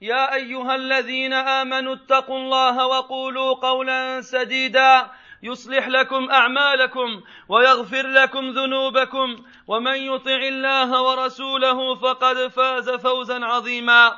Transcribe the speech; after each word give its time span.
يا 0.00 0.34
أيها 0.34 0.74
الذين 0.74 1.32
آمنوا 1.32 1.94
اتقوا 1.94 2.38
الله 2.38 2.86
وقولوا 2.86 3.54
قولا 3.54 4.20
سديدا 4.20 5.10
يصلح 5.42 5.88
لكم 5.88 6.30
أعمالكم 6.30 7.22
ويغفر 7.48 8.06
لكم 8.06 8.50
ذنوبكم 8.50 9.36
ومن 9.66 9.94
يطع 9.94 10.36
الله 10.36 11.02
ورسوله 11.02 11.94
فقد 11.94 12.48
فاز 12.48 12.90
فوزا 12.90 13.44
عظيما. 13.44 14.16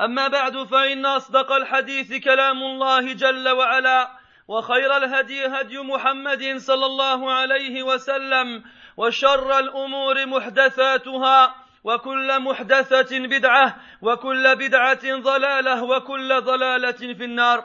أما 0.00 0.28
بعد 0.28 0.62
فإن 0.62 1.06
أصدق 1.06 1.52
الحديث 1.52 2.24
كلام 2.24 2.62
الله 2.62 3.12
جل 3.12 3.48
وعلا 3.48 4.10
وخير 4.48 4.96
الهدي 4.96 5.46
هدي 5.46 5.78
محمد 5.78 6.56
صلى 6.56 6.86
الله 6.86 7.32
عليه 7.32 7.82
وسلم 7.82 8.64
وشر 8.96 9.58
الأمور 9.58 10.26
محدثاتها 10.26 11.54
وكل 11.84 12.40
محدثة 12.40 13.18
بدعة 13.18 13.76
وكل 14.02 14.56
بدعة 14.56 15.16
ضلالة 15.16 15.82
وكل 15.84 16.40
ضلالة 16.40 17.14
في 17.14 17.24
النار. 17.24 17.64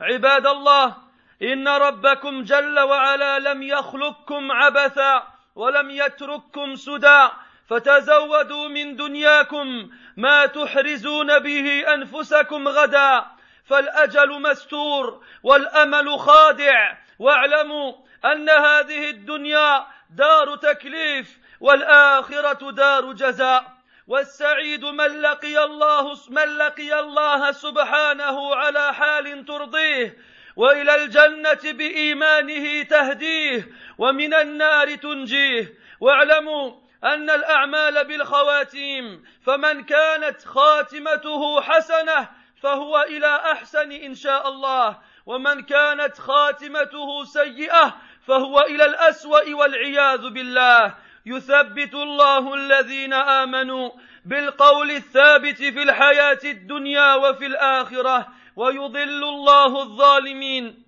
عباد 0.00 0.46
الله 0.46 0.96
إن 1.42 1.68
ربكم 1.68 2.42
جل 2.42 2.80
وعلا 2.80 3.38
لم 3.38 3.62
يخلقكم 3.62 4.52
عبثا 4.52 5.22
ولم 5.54 5.90
يترككم 5.90 6.74
سدى. 6.74 7.28
فتزودوا 7.68 8.68
من 8.68 8.96
دنياكم 8.96 9.90
ما 10.16 10.46
تحرزون 10.46 11.38
به 11.38 11.94
أنفسكم 11.94 12.68
غدا. 12.68 13.24
فالأجل 13.64 14.42
مستور 14.42 15.24
والأمل 15.42 16.18
خادع 16.18 16.96
واعلموا 17.18 17.92
أن 18.24 18.48
هذه 18.50 19.10
الدنيا 19.10 19.86
دار 20.10 20.56
تكليف 20.56 21.38
والآخرة 21.64 22.70
دار 22.70 23.12
جزاء. 23.12 23.64
والسعيد 24.06 24.84
من 24.84 25.20
لقي 25.20 25.64
الله 25.64 26.16
من 26.28 26.56
لقي 26.56 27.00
الله 27.00 27.52
سبحانه 27.52 28.54
على 28.54 28.94
حال 28.94 29.44
ترضيه. 29.44 30.16
وإلى 30.56 30.94
الجنة 30.94 31.72
بإيمانه 31.72 32.82
تهديه. 32.82 33.68
ومن 33.98 34.34
النار 34.34 34.94
تنجيه. 34.94 35.74
واعلموا 36.00 36.72
أن 37.04 37.30
الأعمال 37.30 38.04
بالخواتيم. 38.04 39.24
فمن 39.46 39.84
كانت 39.84 40.44
خاتمته 40.44 41.60
حسنة 41.60 42.28
فهو 42.62 43.02
إلى 43.02 43.36
أحسن 43.36 43.92
إن 43.92 44.14
شاء 44.14 44.48
الله. 44.48 44.98
ومن 45.26 45.62
كانت 45.62 46.18
خاتمته 46.18 47.24
سيئة 47.24 47.96
فهو 48.26 48.60
إلى 48.60 48.84
الأسوأ 48.84 49.54
والعياذ 49.54 50.28
بالله. 50.28 50.94
يثبت 51.26 51.94
الله 51.94 52.54
الذين 52.54 53.12
آمنوا 53.12 53.90
بالقول 54.24 54.90
الثابت 54.90 55.56
في 55.56 55.82
الحياة 55.82 56.38
الدنيا 56.44 57.14
وفي 57.14 57.46
الآخرة 57.46 58.28
ويضل 58.56 59.24
الله 59.24 59.82
الظالمين 59.82 60.84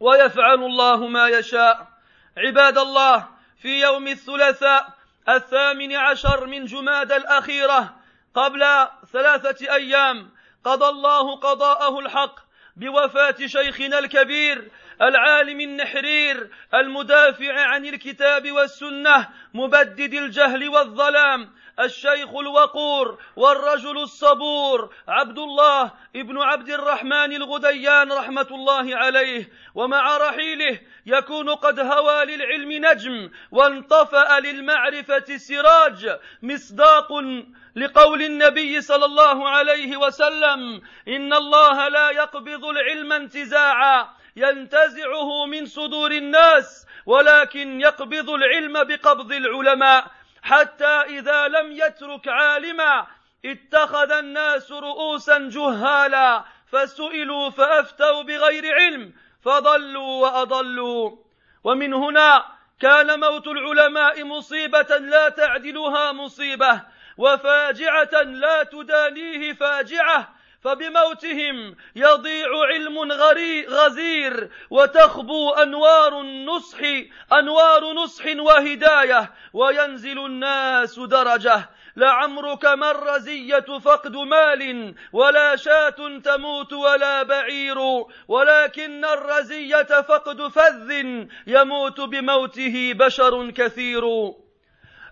ويفعل 0.00 0.64
الله 0.64 1.06
ما 1.06 1.28
يشاء. 1.28 1.88
عباد 2.36 2.78
الله 2.78 3.28
في 3.62 3.80
يوم 3.80 4.08
الثلاثاء 4.08 4.94
الثامن 5.28 5.96
عشر 5.96 6.46
من 6.46 6.64
جماد 6.64 7.12
الأخيرة 7.12 7.96
قبل 8.34 8.88
ثلاثة 9.12 9.74
أيام 9.74 10.30
قضى 10.64 10.88
الله 10.88 11.36
قضاءه 11.36 11.98
الحق 11.98 12.40
بوفاة 12.76 13.36
شيخنا 13.46 13.98
الكبير 13.98 14.70
العالم 15.02 15.60
النحرير 15.60 16.50
المدافع 16.74 17.60
عن 17.60 17.86
الكتاب 17.86 18.52
والسنة 18.52 19.28
مبدد 19.54 20.14
الجهل 20.14 20.68
والظلام 20.68 21.50
الشيخ 21.80 22.34
الوقور 22.34 23.18
والرجل 23.36 23.98
الصبور 23.98 24.94
عبد 25.08 25.38
الله 25.38 25.92
ابن 26.16 26.38
عبد 26.42 26.70
الرحمن 26.70 27.32
الغديان 27.32 28.12
رحمة 28.12 28.46
الله 28.50 28.96
عليه. 28.96 29.50
ومع 29.74 30.16
رحيله 30.16 30.80
يكون 31.06 31.50
قد 31.50 31.80
هوى 31.80 32.24
للعلم 32.24 32.72
نجم 32.72 33.30
وانطفأ 33.50 34.40
للمعرفة 34.40 35.36
سراج 35.36 36.18
مصداق 36.42 37.08
لقول 37.76 38.22
النبي 38.22 38.80
صلى 38.80 39.04
الله 39.04 39.48
عليه 39.48 39.96
وسلم 39.96 40.82
إن 41.08 41.32
الله 41.32 41.88
لا 41.88 42.10
يقبض 42.10 42.64
العلم 42.64 43.12
انتزاعا. 43.12 44.19
ينتزعه 44.36 45.46
من 45.46 45.66
صدور 45.66 46.10
الناس 46.10 46.86
ولكن 47.06 47.80
يقبض 47.80 48.30
العلم 48.30 48.84
بقبض 48.84 49.32
العلماء. 49.32 50.06
حتى 50.42 50.84
إذا 50.84 51.48
لم 51.48 51.72
يترك 51.72 52.28
عالما 52.28 53.06
اتخذ 53.44 54.12
الناس 54.12 54.72
رؤوسا 54.72 55.38
جهالا. 55.38 56.44
فسئلوا 56.72 57.50
فأفتوا 57.50 58.22
بغير 58.22 58.74
علم 58.74 59.12
فضلوا 59.42 60.22
وأضلوا. 60.22 61.16
ومن 61.64 61.94
هنا 61.94 62.44
كان 62.80 63.20
موت 63.20 63.46
العلماء 63.46 64.24
مصيبة 64.24 64.96
لا 64.98 65.28
تعدلها 65.28 66.12
مصيبة 66.12 66.80
وفاجعة 67.18 68.22
لا 68.22 68.62
تدانيه 68.62 69.52
فاجعة. 69.52 70.39
فبموتهم 70.62 71.76
يضيع 71.96 72.48
علم 72.72 73.12
غري 73.12 73.66
غزير 73.66 74.50
وتخبو 74.70 75.50
أنوار 75.50 76.20
النصح 76.20 76.78
أنوار 77.32 77.92
نصح 77.92 78.24
وهداية 78.26 79.32
وينزل 79.52 80.18
الناس 80.26 80.98
درجة. 80.98 81.68
لعمرك 81.96 82.64
ما 82.64 82.90
الرزية 82.90 83.78
فقد 83.84 84.16
مال 84.16 84.94
ولا 85.12 85.56
شاة 85.56 86.20
تموت 86.24 86.72
ولا 86.72 87.22
بعير 87.22 87.78
ولكن 88.28 89.04
الرزية 89.04 90.02
فقد 90.02 90.48
فذ 90.48 90.90
يموت 91.46 92.00
بموته 92.00 92.92
بشر 92.96 93.50
كثير. 93.50 94.04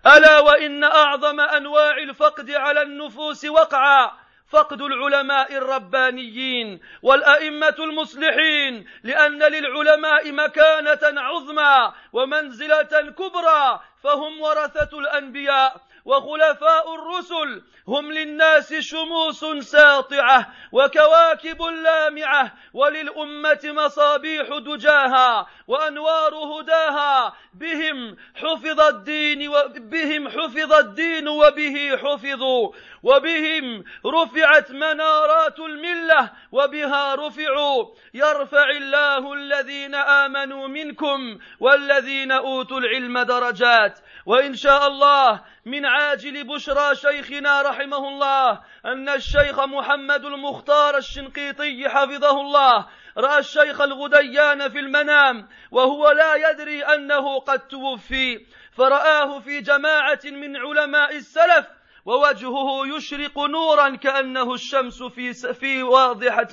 ألا 0.07 0.39
وإن 0.39 0.83
أعظم 0.83 1.39
أنواع 1.39 1.97
الفقد 1.97 2.51
على 2.51 2.81
النفوس 2.81 3.45
وقعا. 3.45 4.11
فقد 4.49 4.81
العلماء 4.81 5.57
الربانيين 5.57 6.79
والأئمة 7.01 7.75
المصلحين 7.79 8.85
لأن 9.03 9.43
للعلماء 9.43 10.31
مكانة 10.31 11.21
عظمى 11.21 11.93
ومنزلة 12.13 13.13
كبرى 13.17 13.79
فهم 14.03 14.41
ورثة 14.41 14.99
الأنبياء. 14.99 15.81
وخلفاء 16.09 16.95
الرسل 16.95 17.61
هم 17.87 18.11
للناس 18.11 18.73
شموس 18.73 19.45
ساطعة 19.69 20.53
وكواكب 20.71 21.61
لامعة 21.61 22.53
وللأمة 22.73 23.59
مصابيح 23.63 24.47
دجاها 24.57 25.47
وأنوار 25.67 26.35
هداها 26.35 27.33
بهم 27.53 28.15
حفظ 28.35 28.79
الدين 28.79 29.49
وبهم 29.49 30.29
حفظ 30.29 30.73
الدين 30.73 31.27
وبه 31.27 31.97
حفظوا 31.97 32.71
وبهم 33.03 33.83
رفعت 34.05 34.71
منارات 34.71 35.59
الملة 35.59 36.31
وبها 36.51 37.15
رفعوا 37.15 37.85
يرفع 38.13 38.69
الله 38.69 39.33
الذين 39.33 39.95
آمنوا 39.95 40.67
منكم 40.67 41.39
والذين 41.59 42.31
أوتوا 42.31 42.79
العلم 42.79 43.19
درجات 43.19 43.99
وإن 44.25 44.55
شاء 44.55 44.87
الله 44.87 45.41
من 45.69 45.85
عاجل 45.85 46.43
بشرى 46.43 46.95
شيخنا 46.95 47.61
رحمه 47.61 48.07
الله 48.07 48.61
أن 48.85 49.09
الشيخ 49.09 49.59
محمد 49.59 50.25
المختار 50.25 50.97
الشنقيطي 50.97 51.89
حفظه 51.89 52.41
الله. 52.41 52.85
رأى 53.17 53.39
الشيخ 53.39 53.81
الغديان 53.81 54.69
في 54.69 54.79
المنام 54.79 55.47
وهو 55.71 56.11
لا 56.11 56.35
يدري 56.49 56.83
أنه 56.83 57.39
قد 57.39 57.67
توفي. 57.67 58.45
فرآه 58.71 59.39
في 59.39 59.61
جماعة 59.61 60.19
من 60.25 60.57
علماء 60.57 61.15
السلف 61.15 61.65
ووجهه 62.05 62.87
يشرق 62.95 63.39
نورا 63.39 63.95
كأنه 63.95 64.53
الشمس 64.53 65.03
في 65.03 65.33
في 65.33 65.83
واضحة 65.83 66.49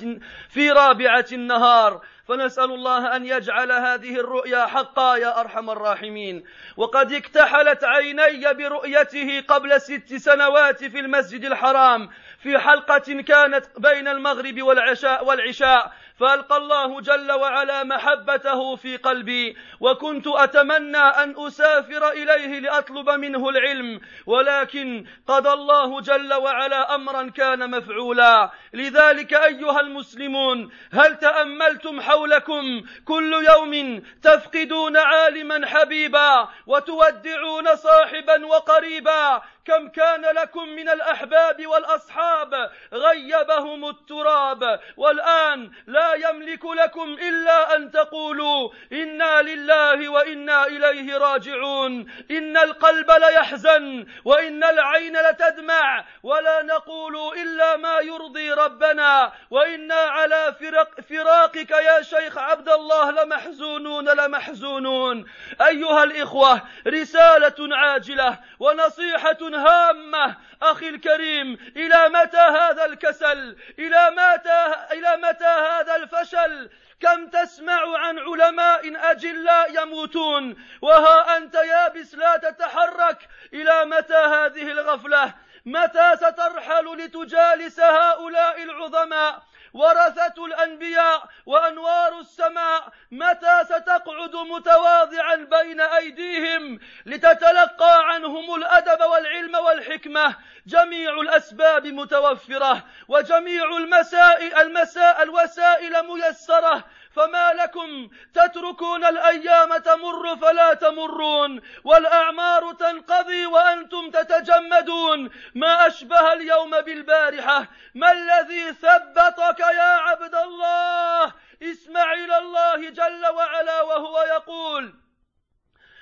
في 0.49 0.71
رابعة 0.71 1.25
النهار. 1.31 2.01
فنسأل 2.27 2.71
الله 2.71 3.15
أن 3.15 3.25
يجعل 3.25 3.71
هذه 3.71 4.19
الرؤيا 4.19 4.65
حقا 4.65 5.15
يا 5.15 5.39
أرحم 5.39 5.69
الراحمين. 5.69 6.43
وقد 6.77 7.13
اكتحلت 7.13 7.83
عيني 7.83 8.53
برؤيته 8.53 9.41
قبل 9.47 9.81
ست 9.81 10.15
سنوات 10.15 10.83
في 10.83 10.99
المسجد 10.99 11.45
الحرام 11.45 12.09
في 12.39 12.57
حلقة 12.57 13.21
كانت 13.21 13.65
بين 13.77 14.07
المغرب 14.07 14.61
والعشاء 14.61 15.25
والعشاء 15.25 15.93
فألقى 16.19 16.57
الله 16.57 17.01
جل 17.01 17.31
وعلا 17.31 17.83
محبته 17.83 18.75
في 18.75 18.97
قلبي 18.97 19.57
وكنت 19.79 20.27
أتمنى 20.27 20.97
أن 20.97 21.35
أسافر 21.37 22.09
إليه 22.09 22.59
لأطلب 22.59 23.09
منه 23.09 23.49
العلم 23.49 24.01
ولكن 24.25 25.05
قضى 25.27 25.49
الله 25.49 26.01
جل 26.01 26.33
وعلا 26.33 26.95
أمرا 26.95 27.29
كان 27.29 27.71
مفعولا. 27.71 28.51
لذلك 28.73 29.33
أيها 29.33 29.79
المسلمون 29.79 30.71
هل 30.93 31.15
تأملتم 31.15 32.01
حولكم 32.01 32.81
كل 33.05 33.33
يوم 33.49 34.03
تفقدون 34.21 34.97
عالما 34.97 35.67
حبيبا 35.67 36.47
وتودعون 36.67 37.75
صاحبا 37.75 38.45
وقريبا؟ 38.45 39.41
كم 39.67 39.87
كان 39.87 40.21
لكم 40.21 40.69
من 40.69 40.89
الأحباب 40.89 41.67
والأصحاب 41.67 42.71
غيبهم 42.93 43.89
التراب 43.89 44.79
والآن 44.97 45.71
لا 45.87 46.06
يملك 46.15 46.65
لكم 46.65 47.13
إلا 47.13 47.75
أن 47.75 47.91
تقولوا 47.91 48.69
إنا 48.91 49.41
لله 49.41 50.09
وإنا 50.09 50.67
إليه 50.67 51.17
راجعون. 51.17 52.11
إن 52.31 52.57
القلب 52.57 53.11
ليحزن 53.11 54.07
وإن 54.25 54.63
العين 54.63 55.17
لتدمع 55.17 56.05
ولا 56.23 56.61
نقول 56.63 57.37
إلا 57.37 57.75
ما 57.75 57.99
يرضي 57.99 58.51
ربنا. 58.51 59.31
وإنا 59.51 59.95
على 59.95 60.55
فرق 60.59 61.01
فراقك 61.01 61.71
يا 61.71 62.01
شيخ 62.01 62.37
عبد 62.37 62.69
الله 62.69 63.11
لمحزونون 63.11 64.09
لمحزونون. 64.09 65.25
أيها 65.61 66.03
الإخوة 66.03 66.61
رسالة 66.87 67.75
عاجلة 67.75 68.39
ونصيحة 68.59 69.37
هامة. 69.41 70.35
أخي 70.61 70.89
الكريم 70.89 71.57
إلى 71.75 72.09
متى 72.09 72.37
هذا 72.37 72.85
الكسل؟ 72.85 73.57
إلى 73.79 74.11
متى 74.11 74.75
إلى 74.91 75.17
متى 75.17 75.45
هذا 75.45 75.95
الفشل 75.97 76.69
كم 76.99 77.27
تسمع 77.27 77.97
عن 77.97 78.19
علماء 78.19 79.11
أجلاء 79.11 79.83
يموتون 79.83 80.55
وها 80.81 81.37
أنت 81.37 81.55
يابس 81.55 82.15
لا 82.15 82.37
تتحرك 82.37 83.29
إلى 83.53 83.85
متى 83.85 84.13
هذه 84.13 84.71
الغفلة؟ 84.71 85.33
متى 85.65 86.15
سترحل 86.15 86.97
لتجالس 86.97 87.79
هؤلاء 87.79 88.63
العظماء؟ 88.63 89.43
ورثة 89.77 90.45
الأنبياء 90.45 91.23
وأنوار 91.45 92.19
السماء 92.19 92.89
متى 93.11 93.63
ستقعد 93.65 94.35
متواضعا 94.35 95.35
بين 95.35 95.81
أيديهم 95.81 96.79
لتتلقى 97.05 98.07
عنهم 98.09 98.55
الأدب 98.55 99.01
والعلم 99.01 99.55
والحكمة؟ 99.55 100.35
جميع 100.67 101.21
الأسباب 101.21 101.87
متوفرة 101.87 102.83
وجميع 103.07 103.77
المسائل 103.77 104.53
المساء 104.55 105.23
الوسائل 105.23 106.07
ميسرة 106.07 106.83
فما 107.17 107.53
لكم 107.53 108.09
تتركون 108.33 109.05
الأيام 109.05 109.77
تمر 109.77 110.35
فلا 110.35 110.73
تمرون 110.73 111.61
والأعمار 111.83 112.73
تنقضي 112.73 113.45
وأنتم 113.45 114.11
تتجمدون. 114.11 115.29
ما 115.55 115.87
أشبه 115.87 116.33
اليوم 116.33 116.81
بالبارحة. 116.81 117.67
ما 117.95 118.11
الذي 118.11 118.73
ثبتك 118.73 119.59
يا 119.59 119.93
عبد 120.07 120.35
الله؟ 120.35 121.33
اسمع 121.63 122.13
إلى 122.13 122.37
الله 122.37 122.89
جل 122.89 123.25
وعلا 123.25 123.81
وهو 123.81 124.21
يقول 124.21 125.06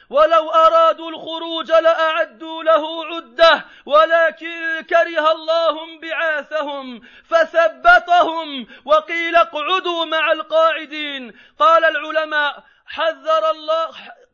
ولو 0.09 0.49
أرادوا 0.49 1.09
الخروج 1.09 1.71
لأعدوا 1.71 2.63
له 2.63 3.05
عدة 3.05 3.65
ولكن 3.85 4.85
كره 4.89 5.31
الله 5.31 5.99
بعاثهم 5.99 7.01
فثبتهم 7.29 8.67
وقيل 8.85 9.35
اقعدوا 9.35 10.05
مع 10.05 10.31
القاعدين. 10.31 11.33
قال 11.59 11.85
العلماء 11.85 12.63
حذر 12.85 13.51
الله 13.51 13.89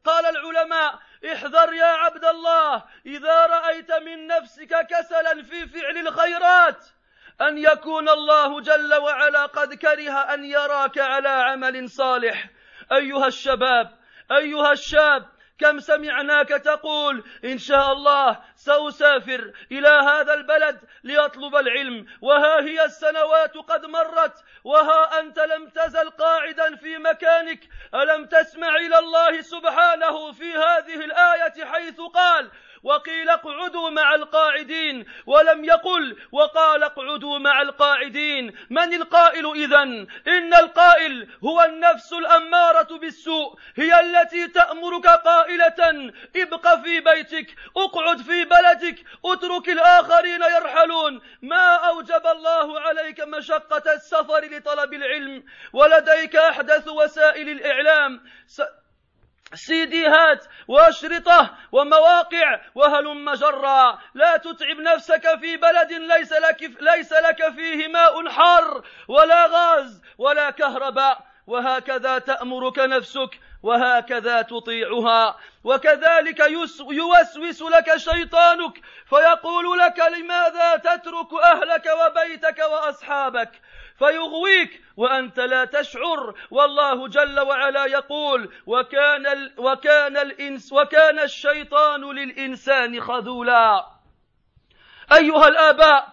قال 0.05 0.25
العلماء 0.25 0.99
احذر 1.33 1.73
يا 1.73 1.85
عبد 1.85 2.25
الله 2.25 2.83
إذا 3.05 3.45
رأيت 3.45 3.91
من 3.91 4.27
نفسك 4.27 4.87
كسلا 4.89 5.43
في 5.43 5.67
فعل 5.67 5.97
الخيرات 5.97 6.85
أن 7.41 7.57
يكون 7.57 8.09
الله 8.09 8.61
جل 8.61 8.93
وعلا 8.93 9.45
قد 9.45 9.73
كره 9.73 10.11
أن 10.11 10.45
يراك 10.45 10.97
على 10.97 11.29
عمل 11.29 11.89
صالح. 11.89 12.49
أيها 12.91 13.27
الشباب 13.27 13.97
أيها 14.31 14.71
الشاب 14.71 15.29
كم 15.61 15.79
سمعناك 15.79 16.49
تقول 16.49 17.23
إن 17.45 17.57
شاء 17.57 17.91
الله 17.91 18.39
سأسافر 18.55 19.51
إلى 19.71 19.87
هذا 19.87 20.33
البلد 20.33 20.79
لاطلب 21.03 21.55
العلم 21.55 22.05
وها 22.21 22.61
هي 22.61 22.85
السنوات 22.85 23.57
قد 23.57 23.85
مرت 23.85 24.43
وها 24.63 25.19
أنت 25.19 25.39
لم 25.39 25.69
تزل 25.69 26.09
قاعدا 26.09 26.75
في 26.75 26.97
مكانك 26.97 27.59
ألم 27.95 28.25
تسمع 28.25 28.75
إلى 28.75 28.99
الله 28.99 29.41
سبحانه 29.41 30.31
في 30.31 30.53
هذه 30.53 31.05
الآية 31.05 31.65
حيث 31.65 32.01
قال 32.01 32.51
وقيل 32.83 33.29
اقعدوا 33.29 33.89
مع 33.89 34.15
القاعدين 34.15 35.05
ولم 35.25 35.65
يقل 35.65 36.17
وقال 36.31 36.83
اقعدوا 36.83 37.39
مع 37.39 37.61
القاعدين. 37.61 38.53
من 38.69 38.93
القائل 38.93 39.51
اذا 39.55 39.83
إن 40.27 40.53
القائل 40.53 41.27
هو 41.43 41.61
النفس 41.63 42.13
الأمارة 42.13 42.97
بالسوء 42.97 43.59
هي 43.75 43.99
التي 43.99 44.47
تأمرك 44.47 45.07
قائلة 45.07 46.11
ابق 46.35 46.81
في 46.83 46.99
بيتك 46.99 47.55
اقعد 47.77 48.21
في 48.21 48.43
بلدك 48.43 49.03
اترك 49.25 49.69
الآخرين 49.69 50.41
يرحلون. 50.41 51.21
ما 51.41 51.75
أوجب 51.75 52.27
الله 52.27 52.79
عليك 52.79 53.21
مشقة 53.21 53.93
السفر 53.93 54.45
لطلب 54.45 54.93
العلم؟ 54.93 55.43
ولديك 55.73 56.35
أحدث 56.35 56.87
وسائل 56.87 57.49
الإعلام. 57.49 58.21
سيديهات 59.53 60.45
وأشرطه 60.67 61.49
ومواقع 61.71 62.59
وهلم 62.75 63.33
جرا 63.33 63.99
لا 64.13 64.37
تتعب 64.37 64.77
نفسك 64.77 65.39
في 65.39 65.57
بلد 65.57 65.91
ليس 65.91 66.33
لك 66.33 66.61
ليس 66.81 67.13
لك 67.13 67.49
فيه 67.55 67.87
ماء 67.87 68.29
حار 68.29 68.83
ولا 69.07 69.45
غاز 69.45 70.01
ولا 70.17 70.49
كهرباء. 70.49 71.31
وهكذا 71.47 72.19
تأمرك 72.19 72.79
نفسك 72.79 73.39
وهكذا 73.63 74.41
تطيعها. 74.41 75.37
وكذلك 75.63 76.39
يوسوس 76.91 77.61
لك 77.61 77.97
شيطانك 77.97 78.81
فيقول 79.09 79.79
لك 79.79 79.99
لماذا 79.99 80.75
تترك 80.75 81.33
أهلك 81.43 81.85
وبيتك 81.85 82.59
وأصحابك؟ 82.59 83.61
فيغويك 84.01 84.81
وأنت 84.97 85.39
لا 85.39 85.65
تشعر. 85.65 86.35
والله 86.51 87.07
جل 87.07 87.39
وعلا 87.39 87.85
يقول 87.85 88.53
وكان, 88.65 89.27
ال 89.27 89.53
وكان, 89.57 90.17
الإنس 90.17 90.73
وكان 90.73 91.19
الشيطان 91.19 92.01
للإنسان 92.01 93.01
خذولا. 93.01 93.85
أيها 95.11 95.47
الآباء 95.47 96.07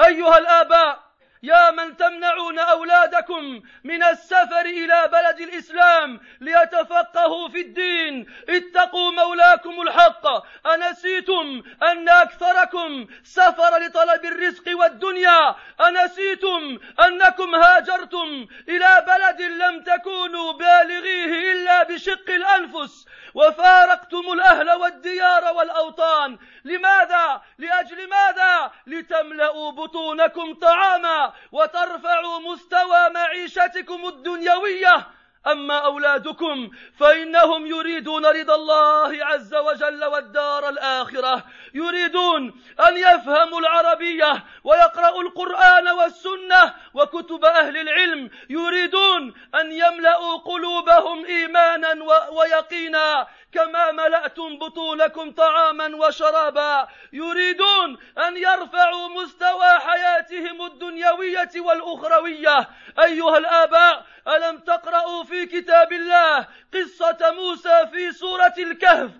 أيها 0.00 0.38
الآباء 0.38 1.05
يا 1.46 1.70
من 1.70 1.96
تمنعون 1.96 2.58
أولادكم 2.58 3.62
من 3.84 4.02
السفر 4.02 4.60
إلى 4.60 5.10
بلد 5.12 5.40
الإسلام 5.40 6.20
ليتفقهوا 6.40 7.48
في 7.48 7.60
الدين. 7.60 8.26
اتقوا 8.48 9.10
مولاكم 9.12 9.80
الحق. 9.80 10.26
أنسيتم 10.66 11.62
أن 11.82 12.08
أكثركم 12.08 13.06
سفر 13.24 13.78
لطلب 13.78 14.24
الرزق 14.24 14.78
والدنيا. 14.78 15.54
أنسيتم 15.80 16.78
أنكم 17.06 17.54
هاجرتم 17.54 18.46
إلى 18.68 19.04
بلد 19.06 19.42
لم 19.42 19.82
تكونوا 19.82 20.52
بالغيه 20.52 21.52
إلا 21.52 21.82
بشق 21.82 22.30
الأنفس. 22.30 23.06
وفارقتم 23.36 24.32
الأهل 24.32 24.70
والديار 24.70 25.54
والأوطان. 25.54 26.38
لماذا؟ 26.64 27.42
لأجل 27.58 28.08
ماذا؟ 28.08 28.72
لتملأوا 28.86 29.72
بطونكم 29.72 30.54
طعاما 30.54 31.32
وترفعوا 31.52 32.38
مستوى 32.38 33.10
معيشتكم 33.10 34.06
الدنيوية. 34.06 35.06
أما 35.46 35.78
أولادكم 35.78 36.70
فإنهم 36.98 37.66
يريدون 37.66 38.26
رضا 38.26 38.54
الله 38.54 39.24
عز 39.24 39.54
وجل 39.54 40.04
والدار 40.04 40.68
الآخرة 40.68 41.44
يريدون 41.74 42.60
أن 42.88 42.96
يفهموا 42.96 43.60
العربية 43.60 44.44
ويقرأوا 44.64 45.22
القرآن 45.22 45.88
والسنة 45.88 46.74
وكتب 46.94 47.44
أهل 47.44 47.76
العلم 47.76 48.30
يريدون 48.50 49.34
أن 49.54 49.72
يملأوا 49.72 50.36
قلوبهم 50.38 51.24
إيمانا 51.24 51.96
ويقينا 52.30 53.26
كما 53.56 53.92
ملأتم 53.92 54.58
بطونكم 54.58 55.32
طعاما 55.32 55.96
وشرابا 55.96 56.88
يريدون 57.12 57.98
أن 58.18 58.36
يرفعوا 58.36 59.08
مستوى 59.08 59.78
حياتهم 59.78 60.66
الدنيوية 60.66 61.50
والأخروية. 61.56 62.68
أيها 62.98 63.38
الآباء 63.38 64.06
ألم 64.28 64.58
تقرأوا 64.58 65.24
في 65.24 65.46
كتاب 65.46 65.92
الله 65.92 66.46
قصة 66.74 67.30
موسى 67.30 67.86
في 67.92 68.12
سورة 68.12 68.54
الكهف؟ 68.58 69.10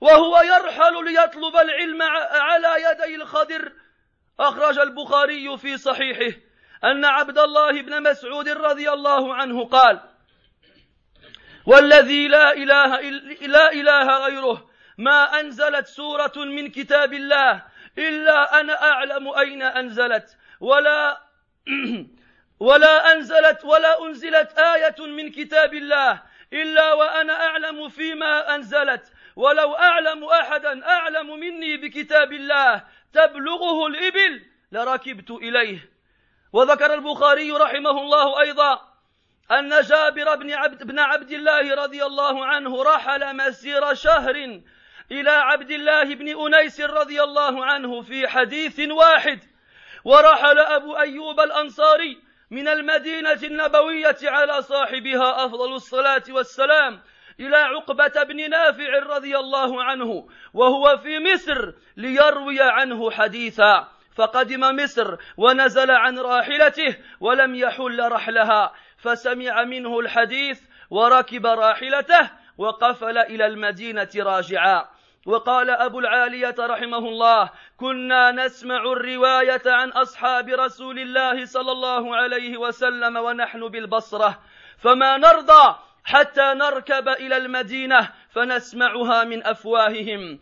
وهو 0.00 0.40
يرحل 0.40 1.04
ليطلب 1.04 1.56
العلم 1.56 2.02
على 2.32 2.68
يدي 2.90 3.14
الخضر. 3.14 3.72
أخرج 4.40 4.78
البخاري 4.78 5.58
في 5.58 5.76
صحيحه 5.76 6.38
أن 6.84 7.04
عبد 7.04 7.38
الله 7.38 7.82
بن 7.82 8.10
مسعود 8.10 8.48
رضي 8.48 8.90
الله 8.90 9.34
عنه 9.34 9.64
قال 9.64 10.00
والذي 11.66 12.28
لا 12.28 12.52
إله, 12.52 13.00
لا 13.46 13.72
إله 13.72 14.18
غيره. 14.26 14.70
ما 14.98 15.40
أنزلت 15.40 15.86
سورة 15.86 16.32
من 16.36 16.70
كتاب 16.70 17.12
الله 17.12 17.62
إلا 17.98 18.60
أنا 18.60 18.82
أعلم 18.82 19.28
أين 19.28 19.62
أنزلت. 19.62 20.36
ولا 20.60 21.20
ولا 22.60 23.12
أنزلت 23.12 23.64
ولا 23.64 24.06
أنزلت 24.06 24.58
آية 24.58 25.06
من 25.06 25.30
كتاب 25.30 25.74
الله 25.74 26.22
إلا 26.52 26.92
وأنا 26.92 27.46
أعلم 27.46 27.88
فيما 27.88 28.54
أنزلت. 28.54 29.12
ولو 29.36 29.74
أعلم 29.74 30.24
أحدا 30.24 30.86
أعلم 30.88 31.40
مني 31.40 31.76
بكتاب 31.76 32.32
الله 32.32 32.82
تبلغه 33.12 33.86
الإبل 33.86 34.42
لركبت 34.72 35.30
إليه. 35.30 35.90
وذكر 36.52 36.94
البخاري 36.94 37.50
رحمه 37.52 37.90
الله 37.90 38.40
أيضا 38.40 38.95
أن 39.50 39.80
جابر 39.80 40.36
بن 40.36 40.52
عبد, 40.52 40.82
بن 40.82 40.98
عبد 40.98 41.30
الله 41.30 41.74
رضي 41.74 42.04
الله 42.04 42.46
عنه 42.46 42.82
رحل 42.82 43.36
مسير 43.36 43.94
شهر 43.94 44.60
إلى 45.12 45.30
عبد 45.30 45.70
الله 45.70 46.14
بن 46.14 46.28
أنيس 46.28 46.80
رضي 46.80 47.22
الله 47.22 47.64
عنه 47.64 48.02
في 48.02 48.28
حديث 48.28 48.80
واحد 48.90 49.40
ورحل 50.04 50.58
أبو 50.58 50.96
أيوب 50.96 51.40
الأنصاري 51.40 52.18
من 52.50 52.68
المدينة 52.68 53.38
النبوية 53.42 54.16
على 54.22 54.62
صاحبها 54.62 55.46
أفضل 55.46 55.74
الصلاة 55.74 56.22
والسلام 56.30 57.00
إلى 57.40 57.56
عقبة 57.56 58.22
بن 58.22 58.50
نافع 58.50 58.98
رضي 58.98 59.36
الله 59.36 59.84
عنه 59.84 60.28
وهو 60.54 60.96
في 60.96 61.18
مصر 61.18 61.72
ليروي 61.96 62.60
عنه 62.60 63.10
حديثا. 63.10 63.88
فقدم 64.16 64.60
مصر 64.60 65.16
ونزل 65.36 65.90
عن 65.90 66.18
راحلته 66.18 66.96
ولم 67.20 67.54
يحل 67.54 68.12
رحلها. 68.12 68.72
فسمع 68.98 69.64
منه 69.64 70.00
الحديث 70.00 70.60
وركب 70.90 71.46
راحلته 71.46 72.30
وقفل 72.58 73.18
إلى 73.18 73.46
المدينة 73.46 74.08
راجعا. 74.16 74.84
وقال 75.26 75.70
أبو 75.70 75.98
العالية 75.98 76.54
رحمه 76.58 76.98
الله 76.98 77.50
كنا 77.76 78.30
نسمع 78.30 78.82
الرواية 78.92 79.62
عن 79.66 79.90
أصحاب 79.90 80.48
رسول 80.48 80.98
الله 80.98 81.44
صلى 81.44 81.72
الله 81.72 82.16
عليه 82.16 82.56
وسلم 82.56 83.16
ونحن 83.16 83.68
بالبصرة. 83.68 84.40
فما 84.78 85.16
نرضى 85.16 85.76
حتى 86.04 86.54
نركب 86.54 87.08
إلى 87.08 87.36
المدينة 87.36 88.08
فنسمعها 88.30 89.24
من 89.24 89.46
أفواههم. 89.46 90.38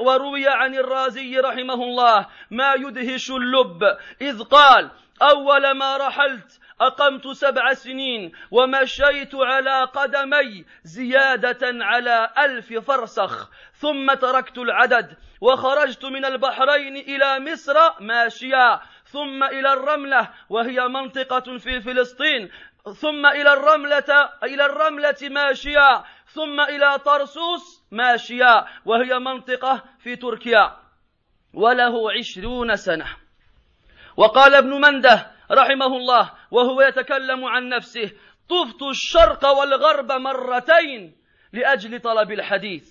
وروي 0.00 0.48
عن 0.48 0.74
الرازي 0.74 1.38
رحمه 1.38 1.74
الله 1.74 2.26
ما 2.50 2.74
يدهش 2.74 3.30
اللب 3.30 3.82
إذ 4.20 4.42
قال 4.42 4.90
أول 5.22 5.70
ما 5.70 5.96
رحلت 5.96 6.60
أقمت 6.86 7.28
سبع 7.28 7.72
سنين 7.72 8.32
ومشيت 8.50 9.34
على 9.34 9.84
قدمي 9.84 10.64
زيادة 10.84 11.84
على 11.84 12.30
ألف 12.38 12.72
فرسخ 12.72 13.50
ثم 13.74 14.14
تركت 14.14 14.58
العدد 14.58 15.16
وخرجت 15.40 16.04
من 16.04 16.24
البحرين 16.24 16.96
إلى 16.96 17.52
مصر 17.52 17.74
ماشيا 18.00 18.80
ثم 19.04 19.44
إلى 19.44 19.72
الرملة 19.72 20.28
وهي 20.48 20.88
منطقة 20.88 21.58
في 21.58 21.80
فلسطين 21.80 22.50
ثم 23.00 23.26
إلى 23.26 23.52
الرملة 23.52 24.30
إلى 24.44 24.66
الرملة 24.66 25.16
ماشيا 25.22 26.04
ثم 26.26 26.60
إلى 26.60 26.98
طرسوس 26.98 27.84
ماشيا 27.90 28.64
وهي 28.84 29.18
منطقة 29.18 29.84
في 29.98 30.16
تركيا 30.16 30.76
وله 31.54 32.12
عشرون 32.12 32.76
سنة. 32.76 33.06
وقال 34.16 34.54
ابن 34.54 34.80
منده 34.80 35.30
رحمه 35.52 35.96
الله 35.96 36.30
وهو 36.50 36.80
يتكلم 36.80 37.44
عن 37.44 37.68
نفسه 37.68 38.10
طفت 38.48 38.82
الشرق 38.82 39.46
والغرب 39.46 40.12
مرتين 40.12 41.16
لأجل 41.52 42.00
طلب 42.00 42.32
الحديث. 42.32 42.84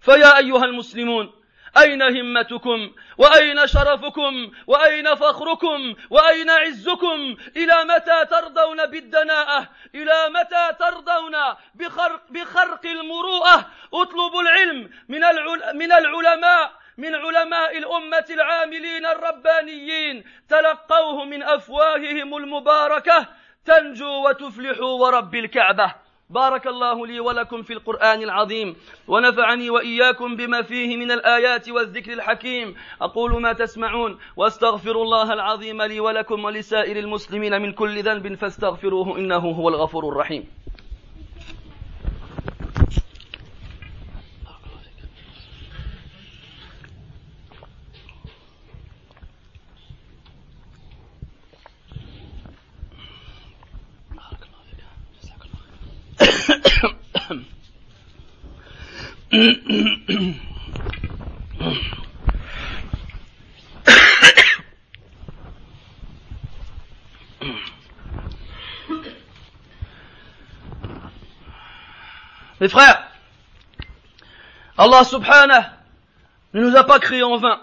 فيا 0.00 0.38
أيها 0.38 0.64
المسلمون 0.64 1.32
أين 1.78 2.02
همتكم؟ 2.02 2.90
وأين 3.18 3.66
شرفكم؟ 3.66 4.50
وأين 4.66 5.14
فخركم؟ 5.14 5.94
وأين 6.10 6.50
عزكم؟ 6.50 7.36
إلى 7.56 7.84
متى 7.84 8.24
ترضون 8.30 8.86
بالدناءة؟ 8.86 9.68
إلى 9.94 10.28
متى 10.30 10.76
ترضون 10.78 11.34
بخرق, 11.74 12.22
بخرق 12.30 12.86
المروءة؟ 12.86 13.70
اطلبوا 13.94 14.42
العلم 14.42 14.90
من, 15.08 15.20
من 15.74 15.92
العلماء 15.92 16.72
من 16.98 17.14
علماء 17.14 17.78
الأمة 17.78 18.24
العاملين 18.30 19.06
الربانيين 19.06 20.24
تلقوه 20.48 21.24
من 21.24 21.42
أفواههم 21.42 22.36
المباركة 22.36 23.28
تنجو 23.64 24.28
وتفلحوا 24.28 25.00
ورب 25.00 25.34
الكعبة. 25.34 25.94
بارك 26.30 26.66
الله 26.66 27.06
لي 27.06 27.20
ولكم 27.20 27.62
في 27.62 27.72
القرآن 27.72 28.22
العظيم 28.22 28.76
ونفعني 29.08 29.70
وإياكم 29.70 30.36
بما 30.36 30.62
فيه 30.62 30.96
من 30.96 31.10
الآيات 31.10 31.68
والذكر 31.68 32.12
الحكيم. 32.12 32.74
أقول 33.00 33.42
ما 33.42 33.52
تسمعون 33.52 34.18
واستغفر 34.36 35.02
الله 35.02 35.32
العظيم 35.32 35.82
لي 35.82 36.00
ولكم 36.00 36.44
ولسائر 36.44 36.96
المسلمين 36.96 37.62
من 37.62 37.72
كل 37.72 38.02
ذنب 38.02 38.34
فاستغفروه 38.34 39.18
إنه 39.18 39.36
هو 39.36 39.68
الغفور 39.68 40.08
الرحيم. 40.08 40.48
Mes 72.60 72.68
frères, 72.68 73.06
Allah 74.78 75.04
subhanahu 75.04 75.62
ne 76.54 76.60
nous 76.62 76.74
a 76.76 76.84
pas 76.84 76.98
créés 76.98 77.22
en 77.22 77.36
vain 77.36 77.60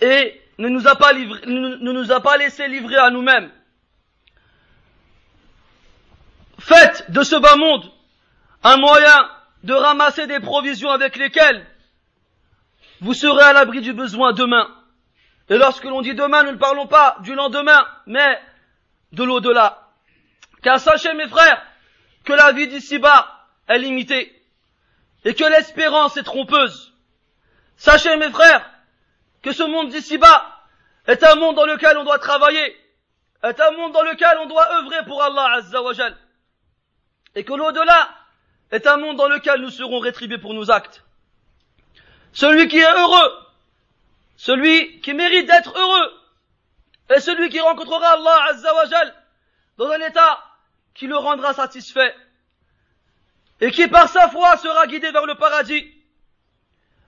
et 0.00 0.42
ne 0.58 0.68
nous 0.68 0.88
a 0.88 0.96
pas, 0.96 1.12
livré, 1.12 1.40
ne 1.46 1.92
nous 1.92 2.10
a 2.10 2.20
pas 2.20 2.36
laissé 2.36 2.66
livrer 2.66 2.96
à 2.96 3.10
nous-mêmes. 3.10 3.50
Faites 6.58 7.10
de 7.12 7.22
ce 7.22 7.36
bas 7.36 7.54
monde 7.54 7.92
un 8.64 8.76
moyen 8.76 9.30
de 9.62 9.74
ramasser 9.74 10.26
des 10.26 10.40
provisions 10.40 10.90
avec 10.90 11.16
lesquelles 11.16 11.66
vous 13.00 13.14
serez 13.14 13.42
à 13.42 13.52
l'abri 13.52 13.80
du 13.80 13.92
besoin 13.92 14.32
demain. 14.32 14.68
Et 15.48 15.58
lorsque 15.58 15.84
l'on 15.84 16.02
dit 16.02 16.14
demain, 16.14 16.44
nous 16.44 16.52
ne 16.52 16.56
parlons 16.56 16.86
pas 16.86 17.16
du 17.20 17.34
lendemain, 17.34 17.84
mais 18.06 18.40
de 19.12 19.24
l'au-delà. 19.24 19.88
Car 20.62 20.78
sachez 20.78 21.12
mes 21.14 21.28
frères 21.28 21.62
que 22.24 22.32
la 22.32 22.52
vie 22.52 22.68
d'ici-bas 22.68 23.46
est 23.68 23.78
limitée 23.78 24.40
et 25.24 25.34
que 25.34 25.44
l'espérance 25.44 26.16
est 26.16 26.22
trompeuse. 26.22 26.92
Sachez 27.76 28.16
mes 28.16 28.30
frères 28.30 28.68
que 29.42 29.52
ce 29.52 29.64
monde 29.64 29.88
d'ici-bas 29.88 30.60
est 31.06 31.24
un 31.24 31.34
monde 31.34 31.56
dans 31.56 31.66
lequel 31.66 31.98
on 31.98 32.04
doit 32.04 32.18
travailler, 32.18 32.76
est 33.42 33.60
un 33.60 33.70
monde 33.72 33.92
dans 33.92 34.02
lequel 34.02 34.38
on 34.40 34.46
doit 34.46 34.72
œuvrer 34.78 35.04
pour 35.06 35.22
Allah 35.22 35.54
Azza 35.56 35.82
wa 35.82 35.92
Et 37.34 37.44
que 37.44 37.52
l'au-delà 37.52 38.08
est 38.72 38.86
un 38.86 38.96
monde 38.96 39.18
dans 39.18 39.28
lequel 39.28 39.60
nous 39.60 39.70
serons 39.70 40.00
rétribués 40.00 40.38
pour 40.38 40.54
nos 40.54 40.70
actes. 40.70 41.04
Celui 42.32 42.66
qui 42.68 42.78
est 42.78 42.92
heureux, 42.92 43.32
celui 44.36 45.00
qui 45.00 45.12
mérite 45.12 45.46
d'être 45.46 45.78
heureux, 45.78 46.12
est 47.10 47.20
celui 47.20 47.50
qui 47.50 47.60
rencontrera 47.60 48.12
Allah 48.12 48.38
Azzawajal 48.50 49.14
dans 49.76 49.90
un 49.90 50.00
état 50.00 50.42
qui 50.94 51.06
le 51.06 51.16
rendra 51.16 51.52
satisfait 51.52 52.14
et 53.60 53.70
qui 53.70 53.86
par 53.88 54.08
sa 54.08 54.28
foi 54.30 54.56
sera 54.56 54.86
guidé 54.86 55.10
vers 55.10 55.26
le 55.26 55.34
paradis 55.34 55.92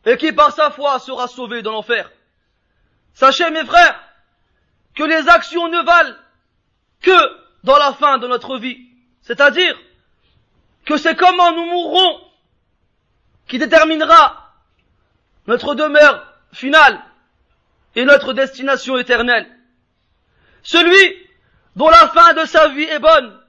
et 0.04 0.16
qui 0.18 0.32
par 0.32 0.52
sa 0.52 0.70
foi 0.70 0.98
sera 0.98 1.26
sauvé 1.26 1.62
dans 1.62 1.72
l'enfer. 1.72 2.12
Sachez 3.14 3.48
mes 3.50 3.64
frères 3.64 3.98
que 4.94 5.02
les 5.02 5.28
actions 5.28 5.68
ne 5.68 5.82
valent 5.82 6.16
que 7.00 7.44
dans 7.64 7.78
la 7.78 7.94
fin 7.94 8.18
de 8.18 8.28
notre 8.28 8.58
vie, 8.58 8.78
c'est-à-dire 9.22 9.78
que 10.84 10.96
c'est 10.96 11.16
comment 11.16 11.52
nous 11.52 11.66
mourrons 11.66 12.20
qui 13.48 13.58
déterminera 13.58 14.52
notre 15.46 15.74
demeure 15.74 16.26
finale 16.52 17.02
et 17.94 18.04
notre 18.04 18.32
destination 18.32 18.96
éternelle. 18.98 19.50
Celui 20.62 21.16
dont 21.76 21.88
la 21.88 22.08
fin 22.08 22.34
de 22.34 22.44
sa 22.44 22.68
vie 22.68 22.84
est 22.84 22.98
bonne, 22.98 23.40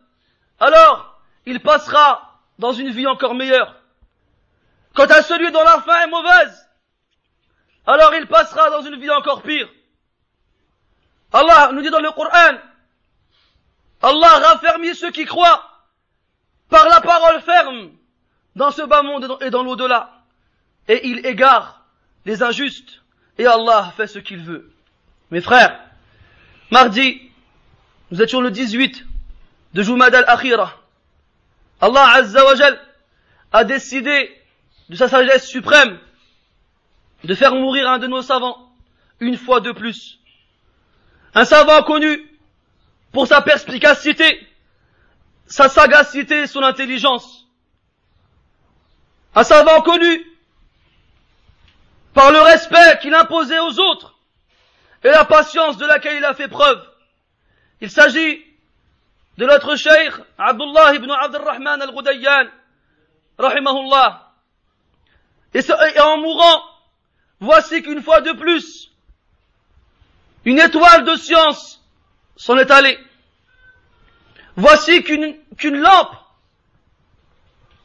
alors 0.59 1.21
il 1.45 1.61
passera 1.61 2.41
dans 2.59 2.73
une 2.73 2.89
vie 2.89 3.07
encore 3.07 3.35
meilleure. 3.35 3.75
Quant 4.93 5.05
à 5.05 5.21
celui 5.21 5.51
dont 5.51 5.63
la 5.63 5.81
fin 5.81 6.03
est 6.03 6.09
mauvaise, 6.09 6.69
alors 7.85 8.13
il 8.15 8.27
passera 8.27 8.69
dans 8.69 8.81
une 8.81 8.99
vie 8.99 9.11
encore 9.11 9.43
pire. 9.43 9.69
Allah 11.31 11.71
nous 11.73 11.81
dit 11.81 11.89
dans 11.89 11.99
le 11.99 12.11
Coran, 12.11 12.57
Allah 14.01 14.27
raffermit 14.27 14.95
ceux 14.95 15.11
qui 15.11 15.25
croient 15.25 15.74
par 16.69 16.87
la 16.89 17.01
parole 17.01 17.41
ferme 17.41 17.91
dans 18.55 18.71
ce 18.71 18.81
bas 18.81 19.01
monde 19.01 19.37
et 19.41 19.49
dans 19.49 19.63
l'au-delà. 19.63 20.21
Et 20.87 21.07
il 21.07 21.25
égare 21.25 21.85
les 22.25 22.43
injustes. 22.43 23.01
Et 23.37 23.45
Allah 23.45 23.93
fait 23.97 24.07
ce 24.07 24.19
qu'il 24.19 24.43
veut. 24.43 24.71
Mes 25.31 25.41
frères, 25.41 25.79
mardi, 26.71 27.21
nous 28.11 28.21
étions 28.21 28.41
le 28.41 28.51
18 28.51 29.05
de 29.73 29.83
Jumad 29.83 30.13
al-Akhira. 30.13 30.73
Allah 31.81 32.07
Azza 32.13 32.43
a 33.51 33.63
décidé 33.63 34.31
de 34.89 34.95
sa 34.95 35.07
sagesse 35.07 35.47
suprême 35.47 35.99
de 37.23 37.35
faire 37.35 37.53
mourir 37.53 37.89
un 37.89 37.97
de 37.97 38.07
nos 38.07 38.21
savants 38.21 38.71
une 39.19 39.37
fois 39.37 39.59
de 39.59 39.71
plus. 39.71 40.19
Un 41.33 41.45
savant 41.45 41.83
connu 41.83 42.29
pour 43.11 43.27
sa 43.27 43.41
perspicacité, 43.41 44.47
sa 45.47 45.69
sagacité 45.69 46.41
et 46.41 46.47
son 46.47 46.63
intelligence. 46.63 47.45
Un 49.35 49.43
savant 49.43 49.81
connu 49.81 50.25
par 52.13 52.31
le 52.31 52.39
respect 52.39 52.99
qu'il 53.01 53.13
imposait 53.13 53.59
aux 53.59 53.79
autres 53.79 54.15
et 55.03 55.09
la 55.09 55.25
patience 55.25 55.77
de 55.77 55.85
laquelle 55.85 56.17
il 56.17 56.25
a 56.25 56.33
fait 56.33 56.47
preuve. 56.47 56.81
Il 57.81 57.91
s'agit 57.91 58.43
de 59.37 59.45
notre 59.45 59.75
cheikh 59.75 60.13
Abdullah 60.37 60.95
ibn 60.95 61.11
Abdurrahman 61.11 61.81
al-Ghudayyan, 61.81 62.47
rahimahullah. 63.37 64.31
Et 65.53 65.99
en 65.99 66.17
mourant, 66.17 66.63
voici 67.39 67.81
qu'une 67.81 68.01
fois 68.01 68.21
de 68.21 68.31
plus, 68.31 68.91
une 70.45 70.59
étoile 70.59 71.03
de 71.05 71.15
science 71.15 71.81
s'en 72.35 72.57
est 72.57 72.71
allée. 72.71 72.97
Voici 74.57 75.03
qu'une 75.03 75.81
lampe 75.81 76.15